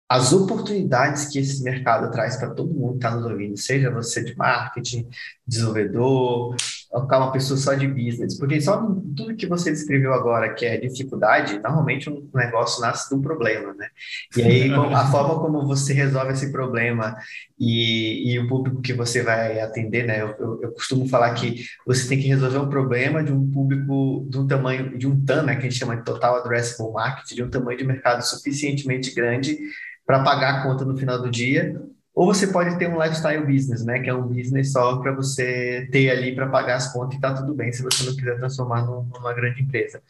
[0.09, 4.23] As oportunidades que esse mercado traz para todo mundo que está nos ouvindo, seja você
[4.23, 5.05] de marketing,
[5.45, 6.55] desenvolvedor,
[6.91, 8.77] ou uma pessoa só de business, porque só
[9.15, 13.75] tudo que você descreveu agora, que é dificuldade, normalmente um negócio nasce de um problema,
[13.75, 13.89] né?
[14.35, 17.15] E aí a forma como você resolve esse problema
[17.59, 20.21] e, e o público que você vai atender, né?
[20.21, 24.25] Eu, eu, eu, costumo falar que você tem que resolver um problema de um público
[24.27, 25.55] de um tamanho, de um TAM, né?
[25.55, 29.59] Que a gente chama de Total Addressable Market, de um tamanho de mercado suficientemente grande
[30.07, 31.79] para pagar a conta no final do dia
[32.19, 33.97] ou você pode ter um lifestyle business, né?
[33.99, 37.33] Que é um business só para você ter ali para pagar as contas e tá
[37.33, 40.01] tudo bem se você não quiser transformar numa grande empresa.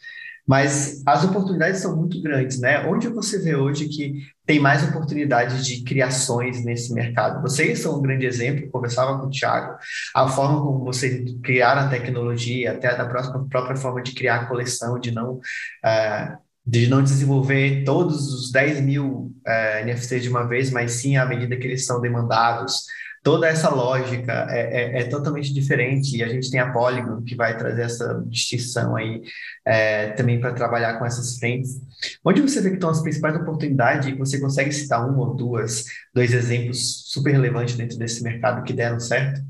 [0.44, 2.84] Mas as oportunidades são muito grandes, né?
[2.84, 7.40] Onde você vê hoje que tem mais oportunidades de criações nesse mercado?
[7.42, 9.78] Vocês são um grande exemplo, conversava com o Thiago,
[10.12, 14.46] a forma como vocês criaram a tecnologia, até a próxima, própria forma de criar a
[14.46, 20.46] coleção, de não uh, de não desenvolver todos os 10 mil é, NFTs de uma
[20.46, 22.84] vez, mas sim à medida que eles são demandados.
[23.24, 27.34] Toda essa lógica é, é, é totalmente diferente e a gente tem a Polygon que
[27.34, 29.20] vai trazer essa distinção aí
[29.66, 31.80] é, também para trabalhar com essas frentes.
[32.24, 35.86] Onde você vê que estão as principais oportunidades e você consegue citar uma ou duas,
[36.14, 39.40] dois exemplos super relevantes dentro desse mercado que deram certo?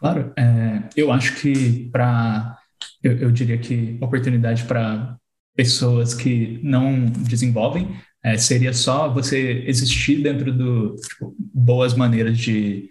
[0.00, 2.58] Claro, é, eu acho que para,
[3.00, 5.16] eu, eu diria que oportunidade para
[5.56, 7.88] pessoas que não desenvolvem,
[8.22, 12.88] é, seria só você existir dentro do tipo, boas maneiras de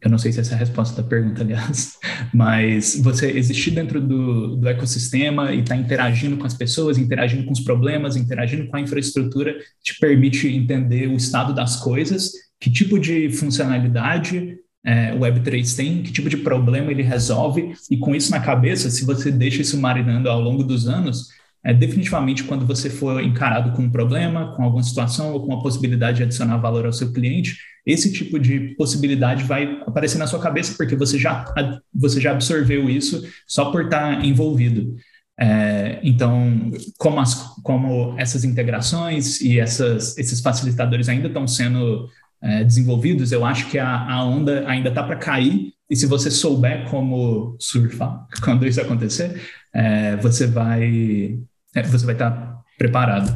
[0.00, 1.98] eu não sei se essa é a resposta da pergunta, aliás,
[2.32, 7.44] mas você existir dentro do, do ecossistema e estar tá interagindo com as pessoas, interagindo
[7.44, 12.30] com os problemas, interagindo com a infraestrutura, te permite entender o estado das coisas,
[12.60, 17.96] que tipo de funcionalidade é, o Web3 tem, que tipo de problema ele resolve, e
[17.96, 21.28] com isso na cabeça, se você deixa isso marinando ao longo dos anos,
[21.64, 25.62] é, definitivamente, quando você for encarado com um problema, com alguma situação ou com a
[25.62, 30.40] possibilidade de adicionar valor ao seu cliente, esse tipo de possibilidade vai aparecer na sua
[30.40, 31.44] cabeça porque você já,
[31.92, 34.94] você já absorveu isso só por estar envolvido.
[35.40, 42.08] É, então, como, as, como essas integrações e essas, esses facilitadores ainda estão sendo
[42.42, 45.72] é, desenvolvidos, eu acho que a, a onda ainda está para cair.
[45.88, 49.40] E se você souber como surfar quando isso acontecer,
[49.74, 51.38] é, você vai
[51.74, 53.28] é, você vai estar preparado.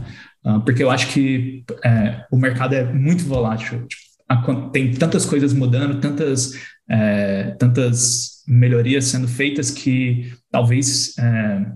[0.45, 3.87] Uh, porque eu acho que é, o mercado é muito volátil.
[3.87, 6.55] Tipo, tem tantas coisas mudando, tantas,
[6.89, 11.67] é, tantas melhorias sendo feitas que talvez é,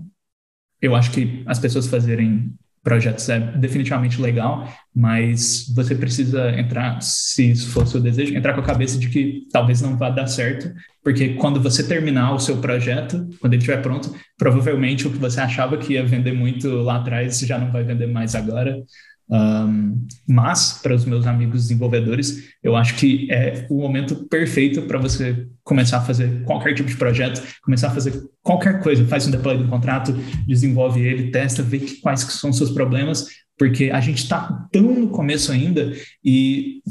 [0.81, 2.53] eu acho que as pessoas fazerem
[2.87, 8.61] projetos é definitivamente legal, mas você precisa entrar, se for o seu desejo, entrar com
[8.61, 10.73] a cabeça de que talvez não vá dar certo,
[11.03, 15.41] porque quando você terminar o seu projeto, quando ele estiver pronto, provavelmente o que você
[15.41, 18.81] achava que ia vender muito lá atrás já não vai vender mais agora.
[19.29, 24.97] Um, mas, para os meus amigos desenvolvedores, eu acho que é o momento perfeito para
[24.97, 29.31] você começar a fazer qualquer tipo de projeto, começar a fazer qualquer coisa, faz um
[29.31, 30.13] deploy do contrato,
[30.47, 34.93] desenvolve ele, testa, vê quais que são os seus problemas, porque a gente está tão
[34.93, 35.91] no começo ainda
[36.23, 36.81] e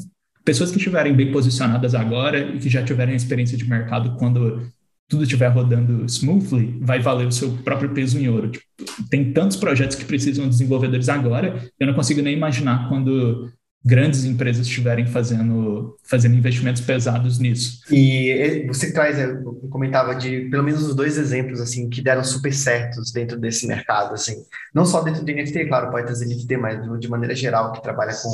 [0.44, 4.70] pessoas que estiverem bem posicionadas agora e que já tiverem experiência de mercado quando
[5.08, 8.50] tudo estiver rodando smoothly, vai valer o seu próprio peso em ouro.
[8.50, 8.64] Tipo,
[9.08, 13.50] tem tantos projetos que precisam de desenvolvedores agora, eu não consigo nem imaginar quando
[13.86, 17.82] grandes empresas estiverem fazendo, fazendo investimentos pesados nisso.
[17.88, 22.52] E você traz, eu comentava de pelo menos os dois exemplos assim que deram super
[22.52, 24.34] certos dentro desse mercado, assim,
[24.74, 28.12] não só dentro do NFT, claro, pode trazer NFT, mas de maneira geral que trabalha
[28.12, 28.28] com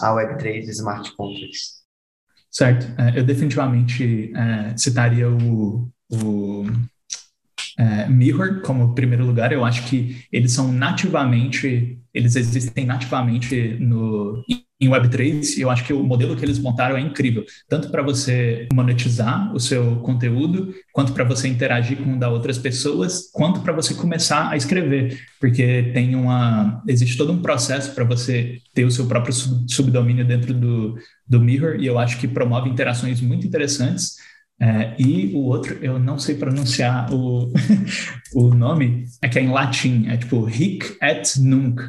[0.00, 1.84] a Web3 e Smart Contracts.
[2.50, 6.64] Certo, é, eu definitivamente é, citaria o, o
[7.78, 9.52] é, Mirror como primeiro lugar.
[9.52, 14.42] Eu acho que eles são nativamente, eles existem nativamente no
[14.80, 18.68] em Web3, eu acho que o modelo que eles montaram é incrível, tanto para você
[18.72, 23.94] monetizar o seu conteúdo, quanto para você interagir com da outras pessoas, quanto para você
[23.94, 29.06] começar a escrever, porque tem uma existe todo um processo para você ter o seu
[29.06, 30.96] próprio subdomínio dentro do,
[31.26, 34.16] do Mirror, e eu acho que promove interações muito interessantes
[34.60, 37.52] é, e o outro, eu não sei pronunciar o,
[38.34, 41.82] o nome, é que é em latim, é tipo hic et nunc,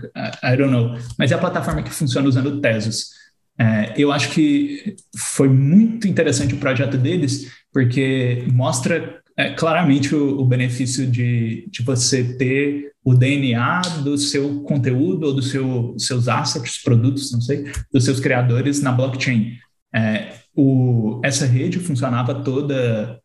[0.44, 3.12] I don't know, mas é a plataforma que funciona usando Tesos.
[3.58, 10.40] É, eu acho que foi muito interessante o projeto deles, porque mostra é, claramente o,
[10.40, 16.28] o benefício de, de você ter o DNA do seu conteúdo ou dos seu, seus
[16.28, 19.54] assets, produtos, não sei, dos seus criadores na blockchain.
[19.94, 23.20] É, o, essa rede funcionava toda,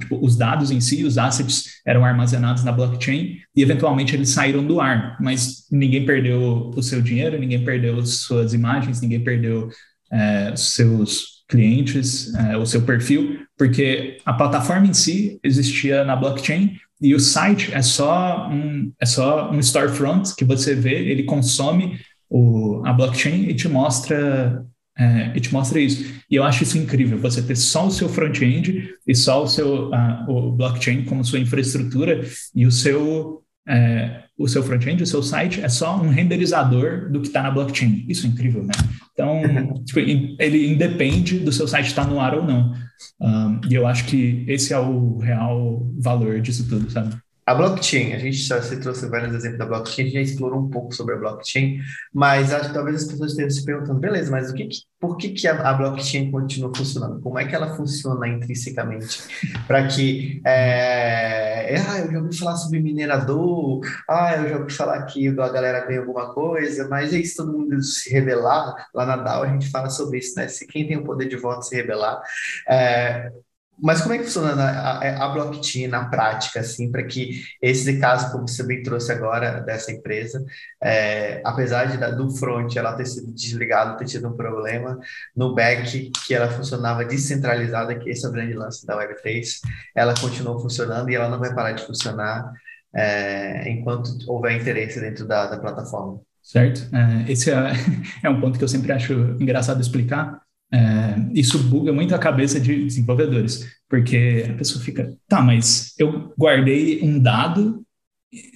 [0.00, 4.66] tipo, os dados em si, os assets eram armazenados na blockchain e eventualmente eles saíram
[4.66, 9.68] do ar, mas ninguém perdeu o seu dinheiro, ninguém perdeu suas imagens, ninguém perdeu
[10.10, 16.76] é, seus clientes, é, o seu perfil, porque a plataforma em si existia na blockchain
[17.00, 22.00] e o site é só um, é só um storefront que você vê, ele consome
[22.28, 24.64] o, a blockchain e te mostra
[24.96, 26.04] é, e te mostra isso.
[26.30, 29.90] E eu acho isso incrível, você ter só o seu front-end e só o seu
[29.90, 32.20] uh, o blockchain como sua infraestrutura
[32.54, 37.20] e o seu, é, o seu front-end, o seu site é só um renderizador do
[37.20, 38.04] que está na blockchain.
[38.08, 38.72] Isso é incrível, né?
[39.12, 39.42] Então,
[39.84, 42.72] tipo, ele independe do seu site estar tá no ar ou não.
[43.20, 47.14] Um, e eu acho que esse é o real valor disso tudo, sabe?
[47.44, 50.60] A blockchain, a gente já se trouxe vários exemplos da blockchain, a gente já explorou
[50.60, 51.80] um pouco sobre a blockchain,
[52.14, 54.68] mas acho que talvez as pessoas estejam se perguntando, beleza, mas o que,
[55.00, 57.20] por que, que a, a, blockchain continua funcionando?
[57.20, 59.18] Como é que ela funciona intrinsecamente?
[59.66, 64.72] Para que, é, é, ah, eu já ouvi falar sobre minerador, ah, eu já ouvi
[64.72, 69.04] falar que a galera ganha alguma coisa, mas é isso, todo mundo se rebelar, lá
[69.04, 70.46] na DAO a gente fala sobre isso, né?
[70.46, 72.22] Se quem tem o poder de voto se rebelar,
[72.68, 73.32] é,
[73.80, 78.30] mas como é que funciona a, a blockchain na prática, assim, para que esse caso,
[78.30, 80.44] como você bem trouxe agora dessa empresa,
[80.82, 84.98] é, apesar de, do front ela ter sido desligada, ter tido um problema,
[85.34, 89.60] no back, que ela funcionava descentralizada, que esse é o grande lance da Web3,
[89.94, 92.52] ela continuou funcionando e ela não vai parar de funcionar
[92.94, 96.20] é, enquanto houver interesse dentro da, da plataforma.
[96.42, 96.88] Certo.
[96.94, 97.72] É, esse é,
[98.22, 100.40] é um ponto que eu sempre acho engraçado explicar,
[100.72, 106.32] é, isso buga muito a cabeça de desenvolvedores, porque a pessoa fica, tá, mas eu
[106.38, 107.84] guardei um dado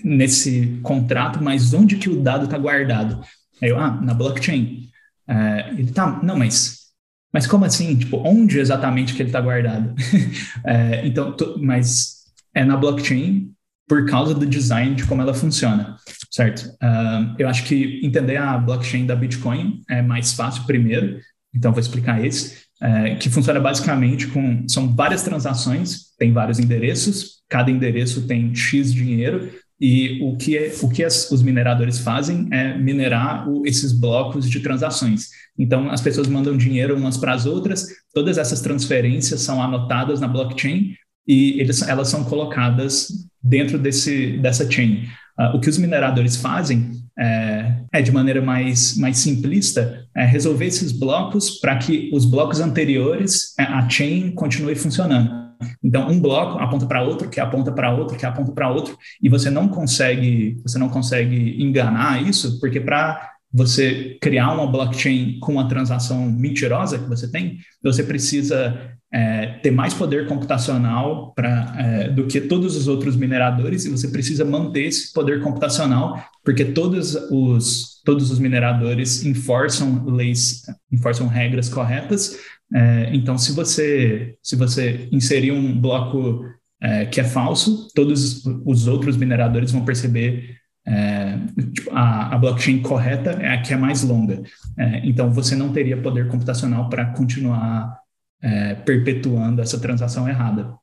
[0.03, 3.21] nesse contrato, mas onde que o dado está guardado?
[3.63, 4.89] Aí eu, ah, na blockchain.
[5.29, 6.87] É, ele tá, não, mas,
[7.33, 7.97] mas como assim?
[7.97, 9.95] Tipo, onde exatamente que ele está guardado?
[10.65, 12.25] é, então, mas
[12.55, 13.53] é na blockchain
[13.89, 15.97] por causa do design de como ela funciona,
[16.31, 16.67] certo?
[16.83, 21.21] Uh, eu acho que entender a blockchain da Bitcoin é mais fácil primeiro,
[21.57, 27.43] então, vou explicar esse, é, que funciona basicamente com são várias transações, tem vários endereços,
[27.49, 32.49] cada endereço tem X dinheiro, e o que, é, o que as, os mineradores fazem
[32.51, 35.29] é minerar o, esses blocos de transações.
[35.59, 40.29] Então, as pessoas mandam dinheiro umas para as outras, todas essas transferências são anotadas na
[40.29, 40.95] blockchain
[41.27, 43.09] e eles, elas são colocadas
[43.43, 45.05] dentro desse, dessa chain.
[45.39, 50.67] Uh, o que os mineradores fazem é, é, de maneira mais, mais simplista, é resolver
[50.67, 55.47] esses blocos para que os blocos anteriores, é, a chain, continue funcionando.
[55.83, 59.29] Então, um bloco aponta para outro, que aponta para outro, que aponta para outro, e
[59.29, 65.53] você não consegue, você não consegue enganar isso, porque para você criar uma blockchain com
[65.53, 72.09] uma transação mentirosa que você tem, você precisa é, ter mais poder computacional pra, é,
[72.11, 77.15] do que todos os outros mineradores e você precisa manter esse poder computacional porque todos
[77.31, 82.39] os, todos os mineradores enforçam leis, enforçam regras corretas.
[82.73, 86.45] É, então, se você, se você inserir um bloco
[86.81, 91.37] é, que é falso, todos os outros mineradores vão perceber é,
[91.75, 94.41] tipo, a, a, blockchain correta é a que é mais longa.
[94.79, 98.06] É, então, você não teria poder computacional para continuar
[98.43, 100.75] é, perpetuando essa transação errada.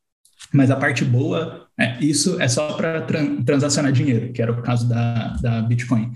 [0.54, 3.02] Mas a parte boa, é, isso é só para
[3.46, 6.12] transacionar dinheiro, que era o caso da, da Bitcoin.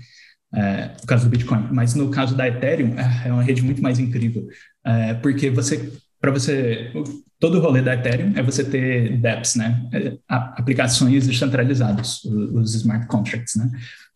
[0.54, 3.82] É, no caso do Bitcoin, mas no caso da Ethereum é, é uma rede muito
[3.82, 4.46] mais incrível,
[4.82, 6.90] é, porque você, para você,
[7.38, 13.06] todo o rolê da Ethereum é você ter dApps, né, é, aplicações descentralizadas, os smart
[13.08, 13.70] contracts, né.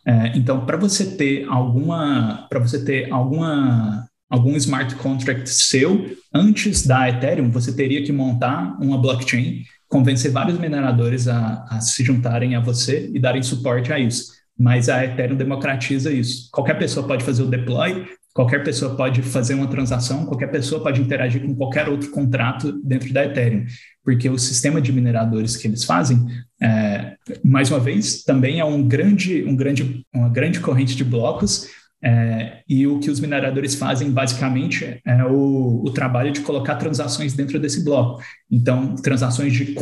[0.06, 6.86] É, então, para você ter alguma, para você ter alguma algum smart contract seu, antes
[6.86, 12.56] da Ethereum, você teria que montar uma blockchain, convencer vários mineradores a, a se juntarem
[12.56, 14.32] a você e darem suporte a isso.
[14.58, 16.48] Mas a Ethereum democratiza isso.
[16.50, 21.02] Qualquer pessoa pode fazer o deploy, qualquer pessoa pode fazer uma transação, qualquer pessoa pode
[21.02, 23.66] interagir com qualquer outro contrato dentro da Ethereum,
[24.02, 26.24] porque o sistema de mineradores que eles fazem,
[26.62, 31.66] é, mais uma vez, também é um grande, um grande, uma grande corrente de blocos
[32.04, 37.32] é, e o que os mineradores fazem, basicamente, é o, o, trabalho de colocar transações
[37.32, 38.20] dentro desse bloco.
[38.50, 39.74] Então, transações de,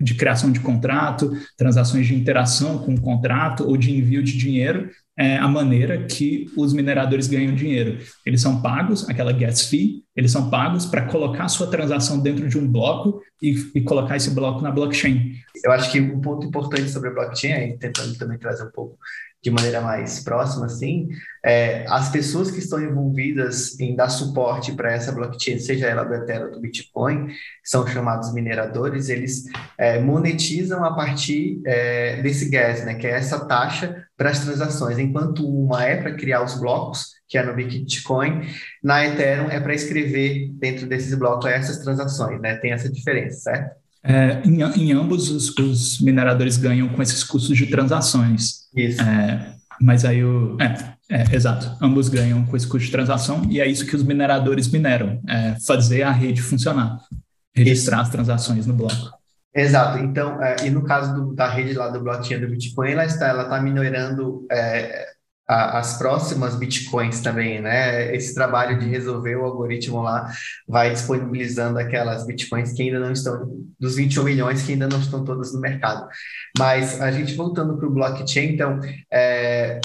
[0.00, 4.90] de criação de contrato, transações de interação com o contrato ou de envio de dinheiro,
[5.16, 7.98] é a maneira que os mineradores ganham dinheiro.
[8.24, 12.48] Eles são pagos, aquela gas fee, eles são pagos para colocar a sua transação dentro
[12.48, 15.34] de um bloco e, e, colocar esse bloco na blockchain.
[15.64, 18.96] Eu acho que um ponto importante sobre a blockchain, aí tentando também trazer um pouco
[19.42, 21.08] de maneira mais próxima, assim,
[21.44, 26.14] é, as pessoas que estão envolvidas em dar suporte para essa blockchain, seja ela do
[26.14, 27.28] Ethereum ou do Bitcoin,
[27.62, 29.44] são chamados mineradores, eles
[29.78, 34.98] é, monetizam a partir é, desse gas, né, que é essa taxa para as transações,
[34.98, 38.42] enquanto uma é para criar os blocos, que é no Bitcoin,
[38.82, 43.87] na Ethereum é para escrever dentro desses blocos essas transações, né, tem essa diferença, certo?
[44.02, 48.68] É, em, em, ambos, os, os, mineradores ganham com esses custos de transações.
[48.74, 49.02] Isso.
[49.02, 50.56] É, mas aí o.
[50.60, 51.76] É, é, exato.
[51.80, 55.56] Ambos ganham com esse custo de transação e é isso que os mineradores mineram: é
[55.66, 56.98] fazer a rede funcionar,
[57.54, 58.02] registrar isso.
[58.02, 59.18] as transações no bloco.
[59.54, 59.98] Exato.
[59.98, 63.28] Então, é, e no caso do, da rede lá do blockchain do Bitcoin, ela está,
[63.28, 64.46] ela está minerando
[65.48, 68.14] as próximas bitcoins também, né?
[68.14, 70.30] Esse trabalho de resolver o algoritmo lá
[70.68, 73.48] vai disponibilizando aquelas bitcoins que ainda não estão,
[73.80, 76.06] dos 21 milhões que ainda não estão todas no mercado.
[76.58, 78.78] Mas a gente voltando para o blockchain, então,
[79.10, 79.80] é,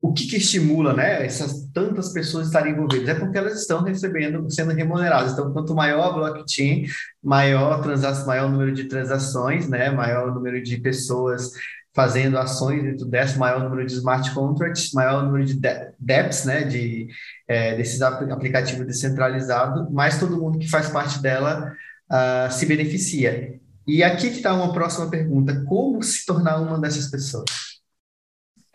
[0.00, 3.10] o que, que, estimula, né, essas tantas pessoas estarem envolvidas?
[3.10, 5.34] É porque elas estão recebendo, sendo remuneradas.
[5.34, 6.86] Então, quanto maior a blockchain,
[7.22, 11.50] maior, transa maior número de transações, né, maior número de pessoas
[11.94, 15.60] fazendo ações dentro dessa, maior número de smart contracts, maior número de
[15.98, 17.08] dApps, né, de,
[17.48, 21.72] é, desses aplicativos descentralizados, mas todo mundo que faz parte dela
[22.10, 23.58] uh, se beneficia.
[23.86, 27.50] E aqui que está uma próxima pergunta, como se tornar uma dessas pessoas?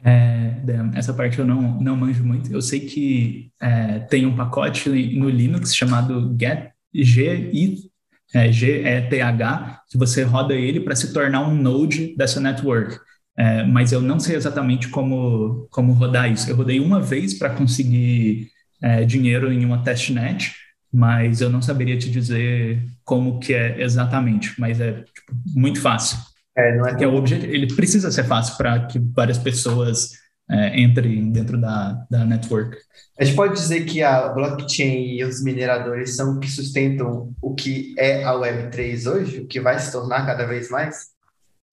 [0.04, 0.56] É,
[0.96, 2.52] essa parte eu não, não manjo muito.
[2.52, 6.72] Eu sei que é, tem um pacote no Linux chamado get,
[8.36, 13.00] é, GETH, que você roda ele para se tornar um node dessa network.
[13.38, 16.50] É, mas eu não sei exatamente como, como rodar isso.
[16.50, 18.50] Eu rodei uma vez para conseguir
[18.82, 20.54] é, dinheiro em uma testnet,
[20.92, 26.18] mas eu não saberia te dizer como que é exatamente, mas é tipo, muito fácil.
[26.58, 30.12] É, não é que o objetivo, ele precisa ser fácil para que várias pessoas
[30.50, 32.78] é, entrem dentro da, da network.
[33.20, 37.54] A gente pode dizer que a blockchain e os mineradores são o que sustentam o
[37.56, 41.16] que é a Web3 hoje, o que vai se tornar cada vez mais?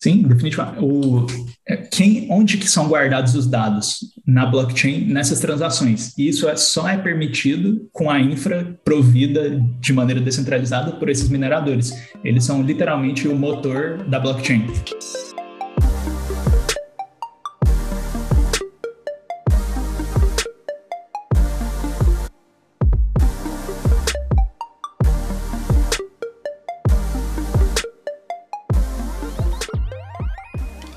[0.03, 0.85] Sim, definitivamente.
[0.85, 1.27] O,
[1.69, 3.99] é, quem, onde que são guardados os dados?
[4.27, 6.13] Na blockchain, nessas transações.
[6.19, 11.29] E isso é, só é permitido com a infra provida de maneira descentralizada por esses
[11.29, 11.93] mineradores.
[12.25, 14.67] Eles são literalmente o motor da blockchain.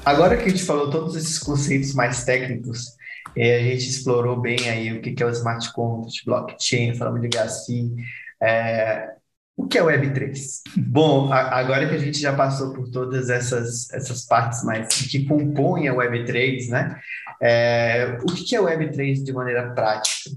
[0.05, 2.95] Agora que a gente falou todos esses conceitos mais técnicos,
[3.35, 7.95] a gente explorou bem aí o que é o smart contract, blockchain, falamos de GACI,
[8.41, 9.09] é,
[9.57, 10.35] o que é o Web3?
[10.77, 15.87] Bom, agora que a gente já passou por todas essas, essas partes mais que compõem
[15.87, 16.99] a Web3, né?
[17.41, 20.29] É, o que é o Web3 de maneira prática?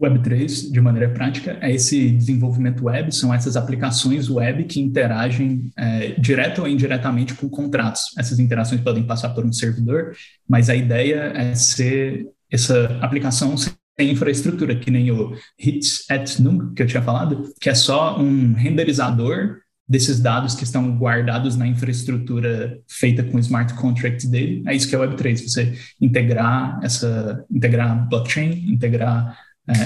[0.00, 6.12] Web3, de maneira prática, é esse desenvolvimento web, são essas aplicações web que interagem é,
[6.18, 8.16] direto ou indiretamente com contratos.
[8.18, 10.12] Essas interações podem passar por um servidor,
[10.48, 16.72] mas a ideia é ser essa aplicação sem infraestrutura, que nem o Hits at Num,
[16.72, 21.66] que eu tinha falado, que é só um renderizador desses dados que estão guardados na
[21.66, 24.62] infraestrutura feita com smart contracts dele.
[24.66, 29.36] É isso que é o Web3, você integrar essa, integrar blockchain, integrar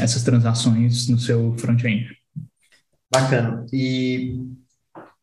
[0.02, 2.06] essas transações no seu front-end.
[3.12, 3.64] Bacana.
[3.72, 4.40] E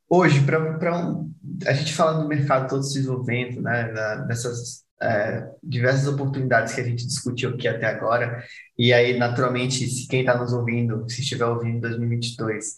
[0.10, 1.32] hoje, para um,
[1.66, 6.84] a gente fala do mercado todo se desenvolvendo, né, nessas é, diversas oportunidades que a
[6.84, 8.44] gente discutiu aqui até agora,
[8.78, 12.78] e aí, naturalmente, se quem está nos ouvindo, se estiver ouvindo em 2022,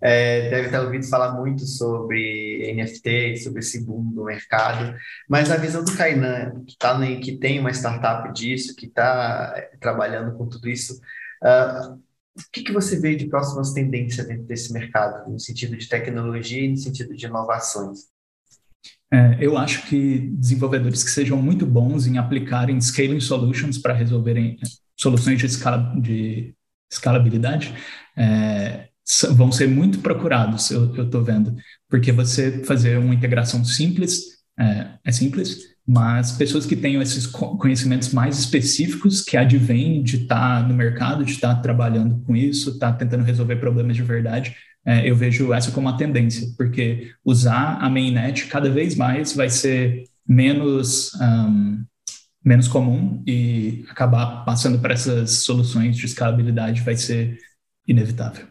[0.00, 4.96] é, deve ter ouvido falar muito sobre NFT, sobre esse boom do mercado,
[5.28, 9.76] mas a visão do Kainan, que, tá, que tem uma startup disso, que está é,
[9.80, 11.00] trabalhando com tudo isso,
[11.44, 11.94] uh,
[12.36, 16.64] o que, que você vê de próximas tendências dentro desse mercado, no sentido de tecnologia
[16.64, 18.08] e no sentido de inovações?
[19.12, 24.58] É, eu acho que desenvolvedores que sejam muito bons em aplicarem scaling solutions para resolverem
[24.60, 24.66] é,
[24.96, 26.54] soluções de, escala, de
[26.90, 27.72] escalabilidade
[28.16, 28.88] é,
[29.32, 31.54] vão ser muito procurados, eu estou vendo,
[31.88, 38.12] porque você fazer uma integração simples é, é simples, mas pessoas que tenham esses conhecimentos
[38.12, 42.70] mais específicos que advêm de estar tá no mercado, de estar tá trabalhando com isso,
[42.70, 44.56] estar tá tentando resolver problemas de verdade,
[44.86, 49.48] é, eu vejo essa como uma tendência, porque usar a mainnet cada vez mais vai
[49.48, 51.84] ser menos um,
[52.44, 57.38] menos comum e acabar passando para essas soluções de escalabilidade vai ser
[57.86, 58.46] inevitável.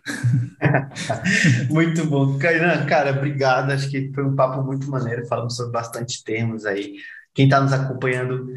[1.69, 2.37] muito bom.
[2.37, 3.71] Kainan, cara, obrigado.
[3.71, 6.95] Acho que foi um papo muito maneiro, falamos sobre bastante termos aí
[7.33, 8.47] quem está nos acompanhando,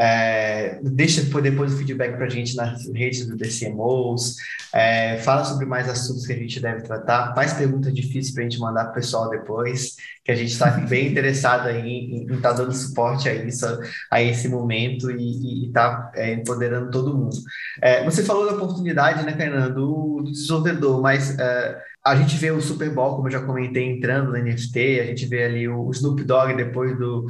[0.00, 4.36] é, deixa depois o feedback para a gente nas redes do DCMOs,
[4.72, 8.48] é, fala sobre mais assuntos que a gente deve tratar, faz perguntas difíceis para a
[8.48, 12.52] gente mandar para o pessoal depois, que a gente está bem interessado em estar tá
[12.52, 13.66] dando suporte a isso,
[14.08, 17.36] a esse momento e estar tá, é, empoderando todo mundo.
[17.82, 22.50] É, você falou da oportunidade, né, Kainan, do, do desenvolvedor, mas é, a gente vê
[22.50, 25.90] o Super Bowl, como eu já comentei, entrando no NFT, a gente vê ali o
[25.90, 27.26] Snoop Dogg depois do,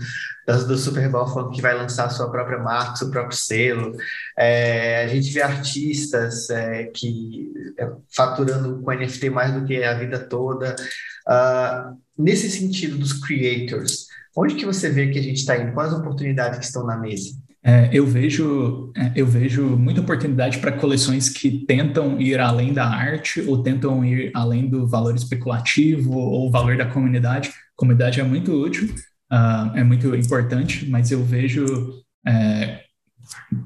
[0.47, 3.97] do Super Bowl falando que vai lançar sua própria marca, seu próprio selo.
[4.37, 9.95] É, a gente vê artistas é, que é, faturando com NFT mais do que a
[9.95, 10.77] vida toda.
[11.27, 14.07] Uh, nesse sentido dos creators,
[14.37, 15.73] onde que você vê que a gente está indo?
[15.73, 17.31] Quais as oportunidades que estão na mesa?
[17.69, 22.87] É, eu vejo é, eu vejo muita oportunidade para coleções que tentam ir além da
[22.89, 27.51] arte ou tentam ir além do valor especulativo ou valor da comunidade.
[27.51, 28.89] A comunidade é muito útil,
[29.31, 31.67] uh, é muito importante, mas eu vejo
[32.27, 32.81] é,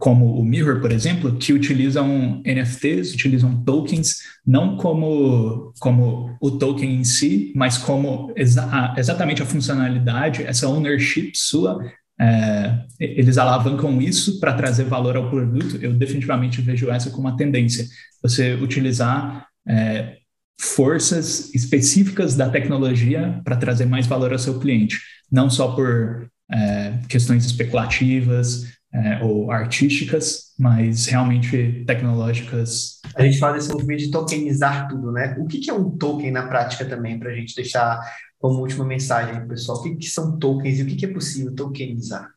[0.00, 6.92] como o Mirror, por exemplo, que utilizam NFTs, utilizam tokens, não como, como o token
[6.92, 11.78] em si, mas como exa exatamente a funcionalidade, essa ownership sua
[12.20, 15.78] é, eles alavancam isso para trazer valor ao produto.
[15.80, 17.86] Eu definitivamente vejo essa como uma tendência.
[18.22, 20.18] Você utilizar é,
[20.60, 25.00] forças específicas da tecnologia para trazer mais valor ao seu cliente,
[25.30, 33.00] não só por é, questões especulativas é, ou artísticas, mas realmente tecnológicas.
[33.16, 35.34] A gente fala desse movimento de tokenizar tudo, né?
[35.38, 37.98] O que, é um token na prática também, para a gente deixar
[38.42, 39.78] como última mensagem pessoal?
[39.78, 42.28] O que, que são tokens e o que, que é possível tokenizar?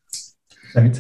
[0.72, 1.00] Certo.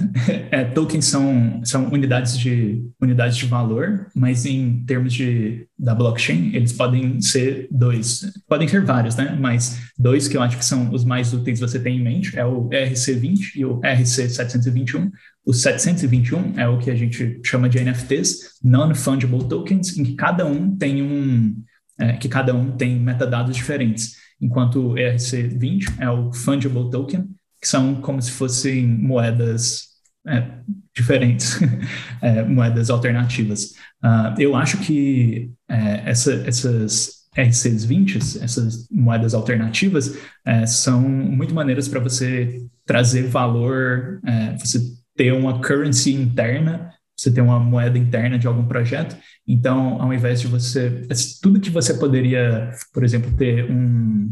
[0.51, 6.55] É, tokens são, são unidades, de, unidades de valor, mas em termos de, da blockchain,
[6.55, 8.31] eles podem ser dois.
[8.47, 9.37] Podem ser vários, né?
[9.39, 12.45] Mas dois que eu acho que são os mais úteis você tem em mente é
[12.45, 15.11] o ERC20 e o ERC721.
[15.45, 20.45] O 721 é o que a gente chama de NFTs, Non-Fungible Tokens, em que cada
[20.45, 21.61] um tem um...
[21.97, 27.27] É, que cada um tem metadados diferentes enquanto o ERC20 é o Fungible Token,
[27.61, 29.95] que são como se fossem moedas
[30.27, 30.47] é,
[30.95, 31.59] diferentes,
[32.21, 33.73] é, moedas alternativas.
[34.03, 41.87] Uh, eu acho que é, essa, essas RCs20, essas moedas alternativas, é, são muito maneiras
[41.87, 44.79] para você trazer valor, é, você
[45.15, 49.15] ter uma currency interna você ter uma moeda interna de algum projeto.
[49.47, 51.07] Então, ao invés de você.
[51.41, 54.29] Tudo que você poderia, por exemplo, ter um,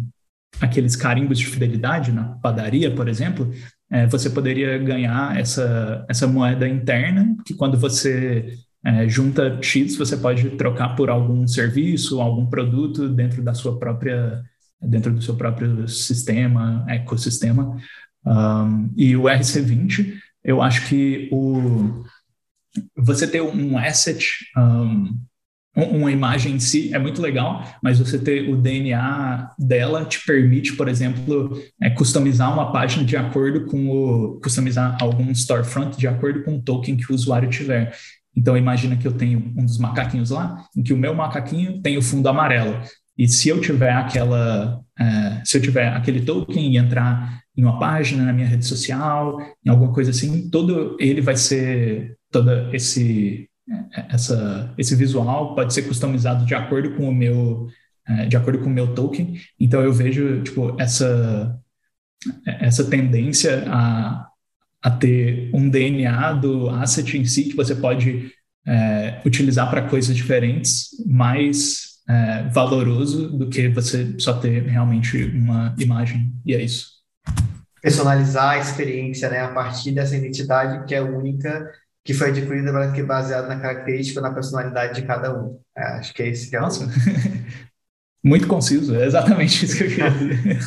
[0.60, 3.52] aqueles carimbos de fidelidade na padaria, por exemplo,
[3.90, 10.18] é, você poderia ganhar essa, essa moeda interna, que quando você é, junta X, você
[10.18, 14.44] pode trocar por algum serviço, algum produto dentro da sua própria,
[14.82, 17.78] dentro do seu próprio sistema, ecossistema.
[18.26, 22.04] Um, e o RC20, eu acho que o,
[22.98, 24.26] você ter um asset,
[24.58, 25.18] um,
[25.76, 30.76] uma imagem em si é muito legal, mas você ter o DNA dela te permite,
[30.76, 34.40] por exemplo, é, customizar uma página de acordo com o.
[34.40, 37.96] customizar algum storefront de acordo com o token que o usuário tiver.
[38.36, 41.98] Então, imagina que eu tenho um dos macaquinhos lá, em que o meu macaquinho tem
[41.98, 42.80] o fundo amarelo.
[43.18, 44.80] E se eu tiver aquela.
[45.00, 49.40] É, se eu tiver aquele token e entrar em uma página, na minha rede social,
[49.66, 53.50] em alguma coisa assim, todo ele vai ser todo esse
[54.10, 57.70] essa esse visual pode ser customizado de acordo com o meu
[58.06, 59.40] é, de acordo com o meu token.
[59.58, 61.58] Então eu vejo tipo essa
[62.46, 64.28] essa tendência a,
[64.82, 68.32] a ter um DNA do asset em si que você pode
[68.66, 75.76] é, utilizar para coisas diferentes, mais é, valoroso do que você só ter realmente uma
[75.78, 76.34] imagem.
[76.46, 76.92] E é isso.
[77.82, 81.70] Personalizar a experiência né, a partir dessa identidade que é única
[82.04, 82.72] que foi adquirida
[83.06, 85.60] baseado na característica, na personalidade de cada um.
[85.76, 86.86] É, acho que é esse que é Nossa.
[86.86, 86.90] o...
[88.26, 90.58] Muito conciso, é exatamente isso que eu queria dizer.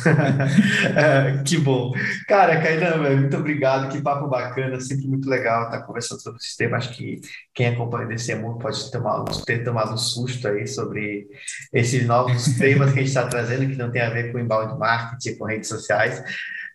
[0.95, 1.91] é, que bom.
[2.27, 6.77] Cara, Kainan, muito obrigado, que papo bacana, sempre muito legal estar conversando sobre o sistema.
[6.77, 7.19] Acho que
[7.55, 11.27] quem acompanha desse mundo pode tomar, ter tomado um susto aí sobre
[11.73, 14.77] esses novos temas que a gente está trazendo, que não tem a ver com inbound
[14.77, 16.21] marketing, com redes sociais,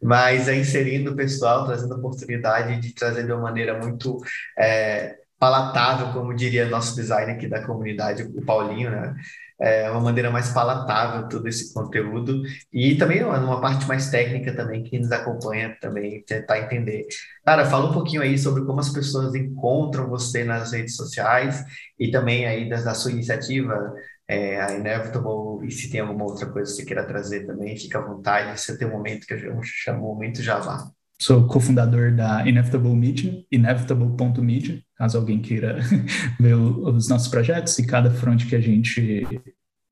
[0.03, 4.19] mas é inserindo o pessoal, trazendo oportunidade de trazer de uma maneira muito
[4.59, 9.15] é, palatável, como diria nosso designer aqui da comunidade, o Paulinho, né?
[9.61, 12.43] É uma maneira mais palatável todo esse conteúdo
[12.73, 17.07] e também uma parte mais técnica também que nos acompanha também tentar entender.
[17.45, 21.65] Cara, fala um pouquinho aí sobre como as pessoas encontram você nas redes sociais
[21.97, 23.95] e também aí da sua iniciativa
[24.33, 27.99] é, a Inevitable, e se tem alguma outra coisa que você queira trazer também, fica
[27.99, 30.91] à vontade, você tem um momento que eu chamo Momento Java.
[31.20, 35.78] Sou cofundador da Inevitable Media, inevitable.media, caso alguém queira
[36.41, 39.28] ver os nossos projetos e cada front que a gente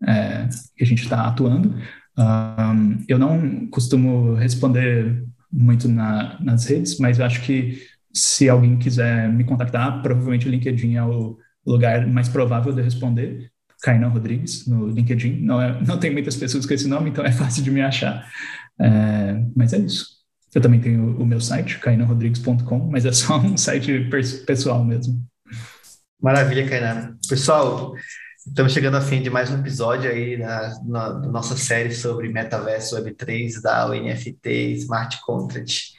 [0.03, 1.75] é, que a gente está atuando.
[2.19, 7.81] Um, eu não costumo responder muito na, nas redes, mas eu acho que
[8.13, 13.50] se alguém quiser me contactar, provavelmente o LinkedIn é o lugar mais provável de responder.
[13.83, 15.41] Kainan Rodrigues no LinkedIn.
[15.41, 18.31] Não, é, não tem muitas pessoas com esse nome, então é fácil de me achar.
[18.79, 20.21] É, mas é isso.
[20.55, 24.09] Eu também tenho o meu site, kainanrodrigues.com, mas é só um site
[24.47, 25.23] pessoal mesmo.
[26.21, 27.17] Maravilha, Kainan.
[27.29, 27.95] Pessoal,
[28.51, 32.97] estamos chegando ao fim de mais um episódio aí na, da nossa série sobre Metaverso
[32.97, 35.93] Web3 da UNFT Smart Contract.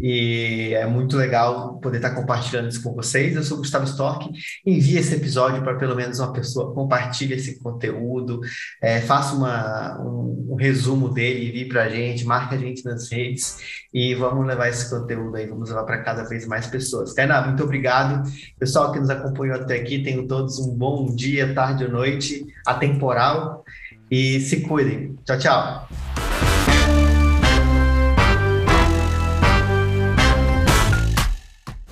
[0.00, 3.36] E é muito legal poder estar compartilhando isso com vocês.
[3.36, 4.30] Eu sou o Gustavo Stork.
[4.64, 8.40] Envie esse episódio para pelo menos uma pessoa, compartilhe esse conteúdo,
[8.80, 13.10] é, faça uma, um, um, resumo dele, envie para a gente, marque a gente nas
[13.10, 13.58] redes
[13.92, 17.12] e vamos levar esse conteúdo aí, vamos levar para cada vez mais pessoas.
[17.12, 18.22] Kainá, muito obrigado.
[18.58, 23.64] Pessoal que nos acompanhou até aqui, tenham todos um bom dia, tarde ou noite, atemporal
[24.10, 25.16] e se cuidem.
[25.24, 25.88] Tchau, tchau.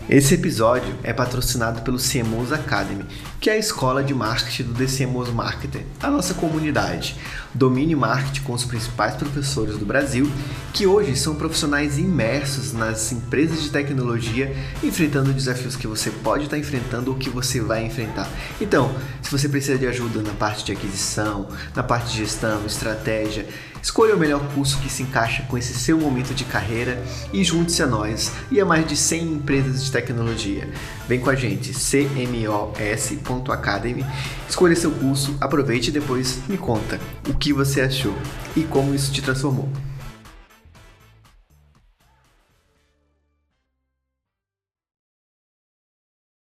[0.08, 3.04] Esse episódio é patrocinado pelo CMOs Academy,
[3.38, 7.14] que é a escola de marketing do The CMOs Marketer, a nossa comunidade.
[7.52, 10.26] Domine marketing com os principais professores do Brasil,
[10.72, 16.56] que hoje são profissionais imersos nas empresas de tecnologia, enfrentando desafios que você pode estar
[16.56, 18.30] enfrentando ou que você vai enfrentar.
[18.58, 23.46] Então, se você precisa de ajuda na parte de aquisição, na parte de gestão, estratégia,
[23.82, 27.02] Escolha o melhor curso que se encaixa com esse seu momento de carreira
[27.32, 30.68] e junte-se a nós e a mais de 100 empresas de tecnologia.
[31.08, 34.04] Vem com a gente, cmos.academy,
[34.48, 38.14] escolha seu curso, aproveite e depois me conta o que você achou
[38.56, 39.68] e como isso te transformou.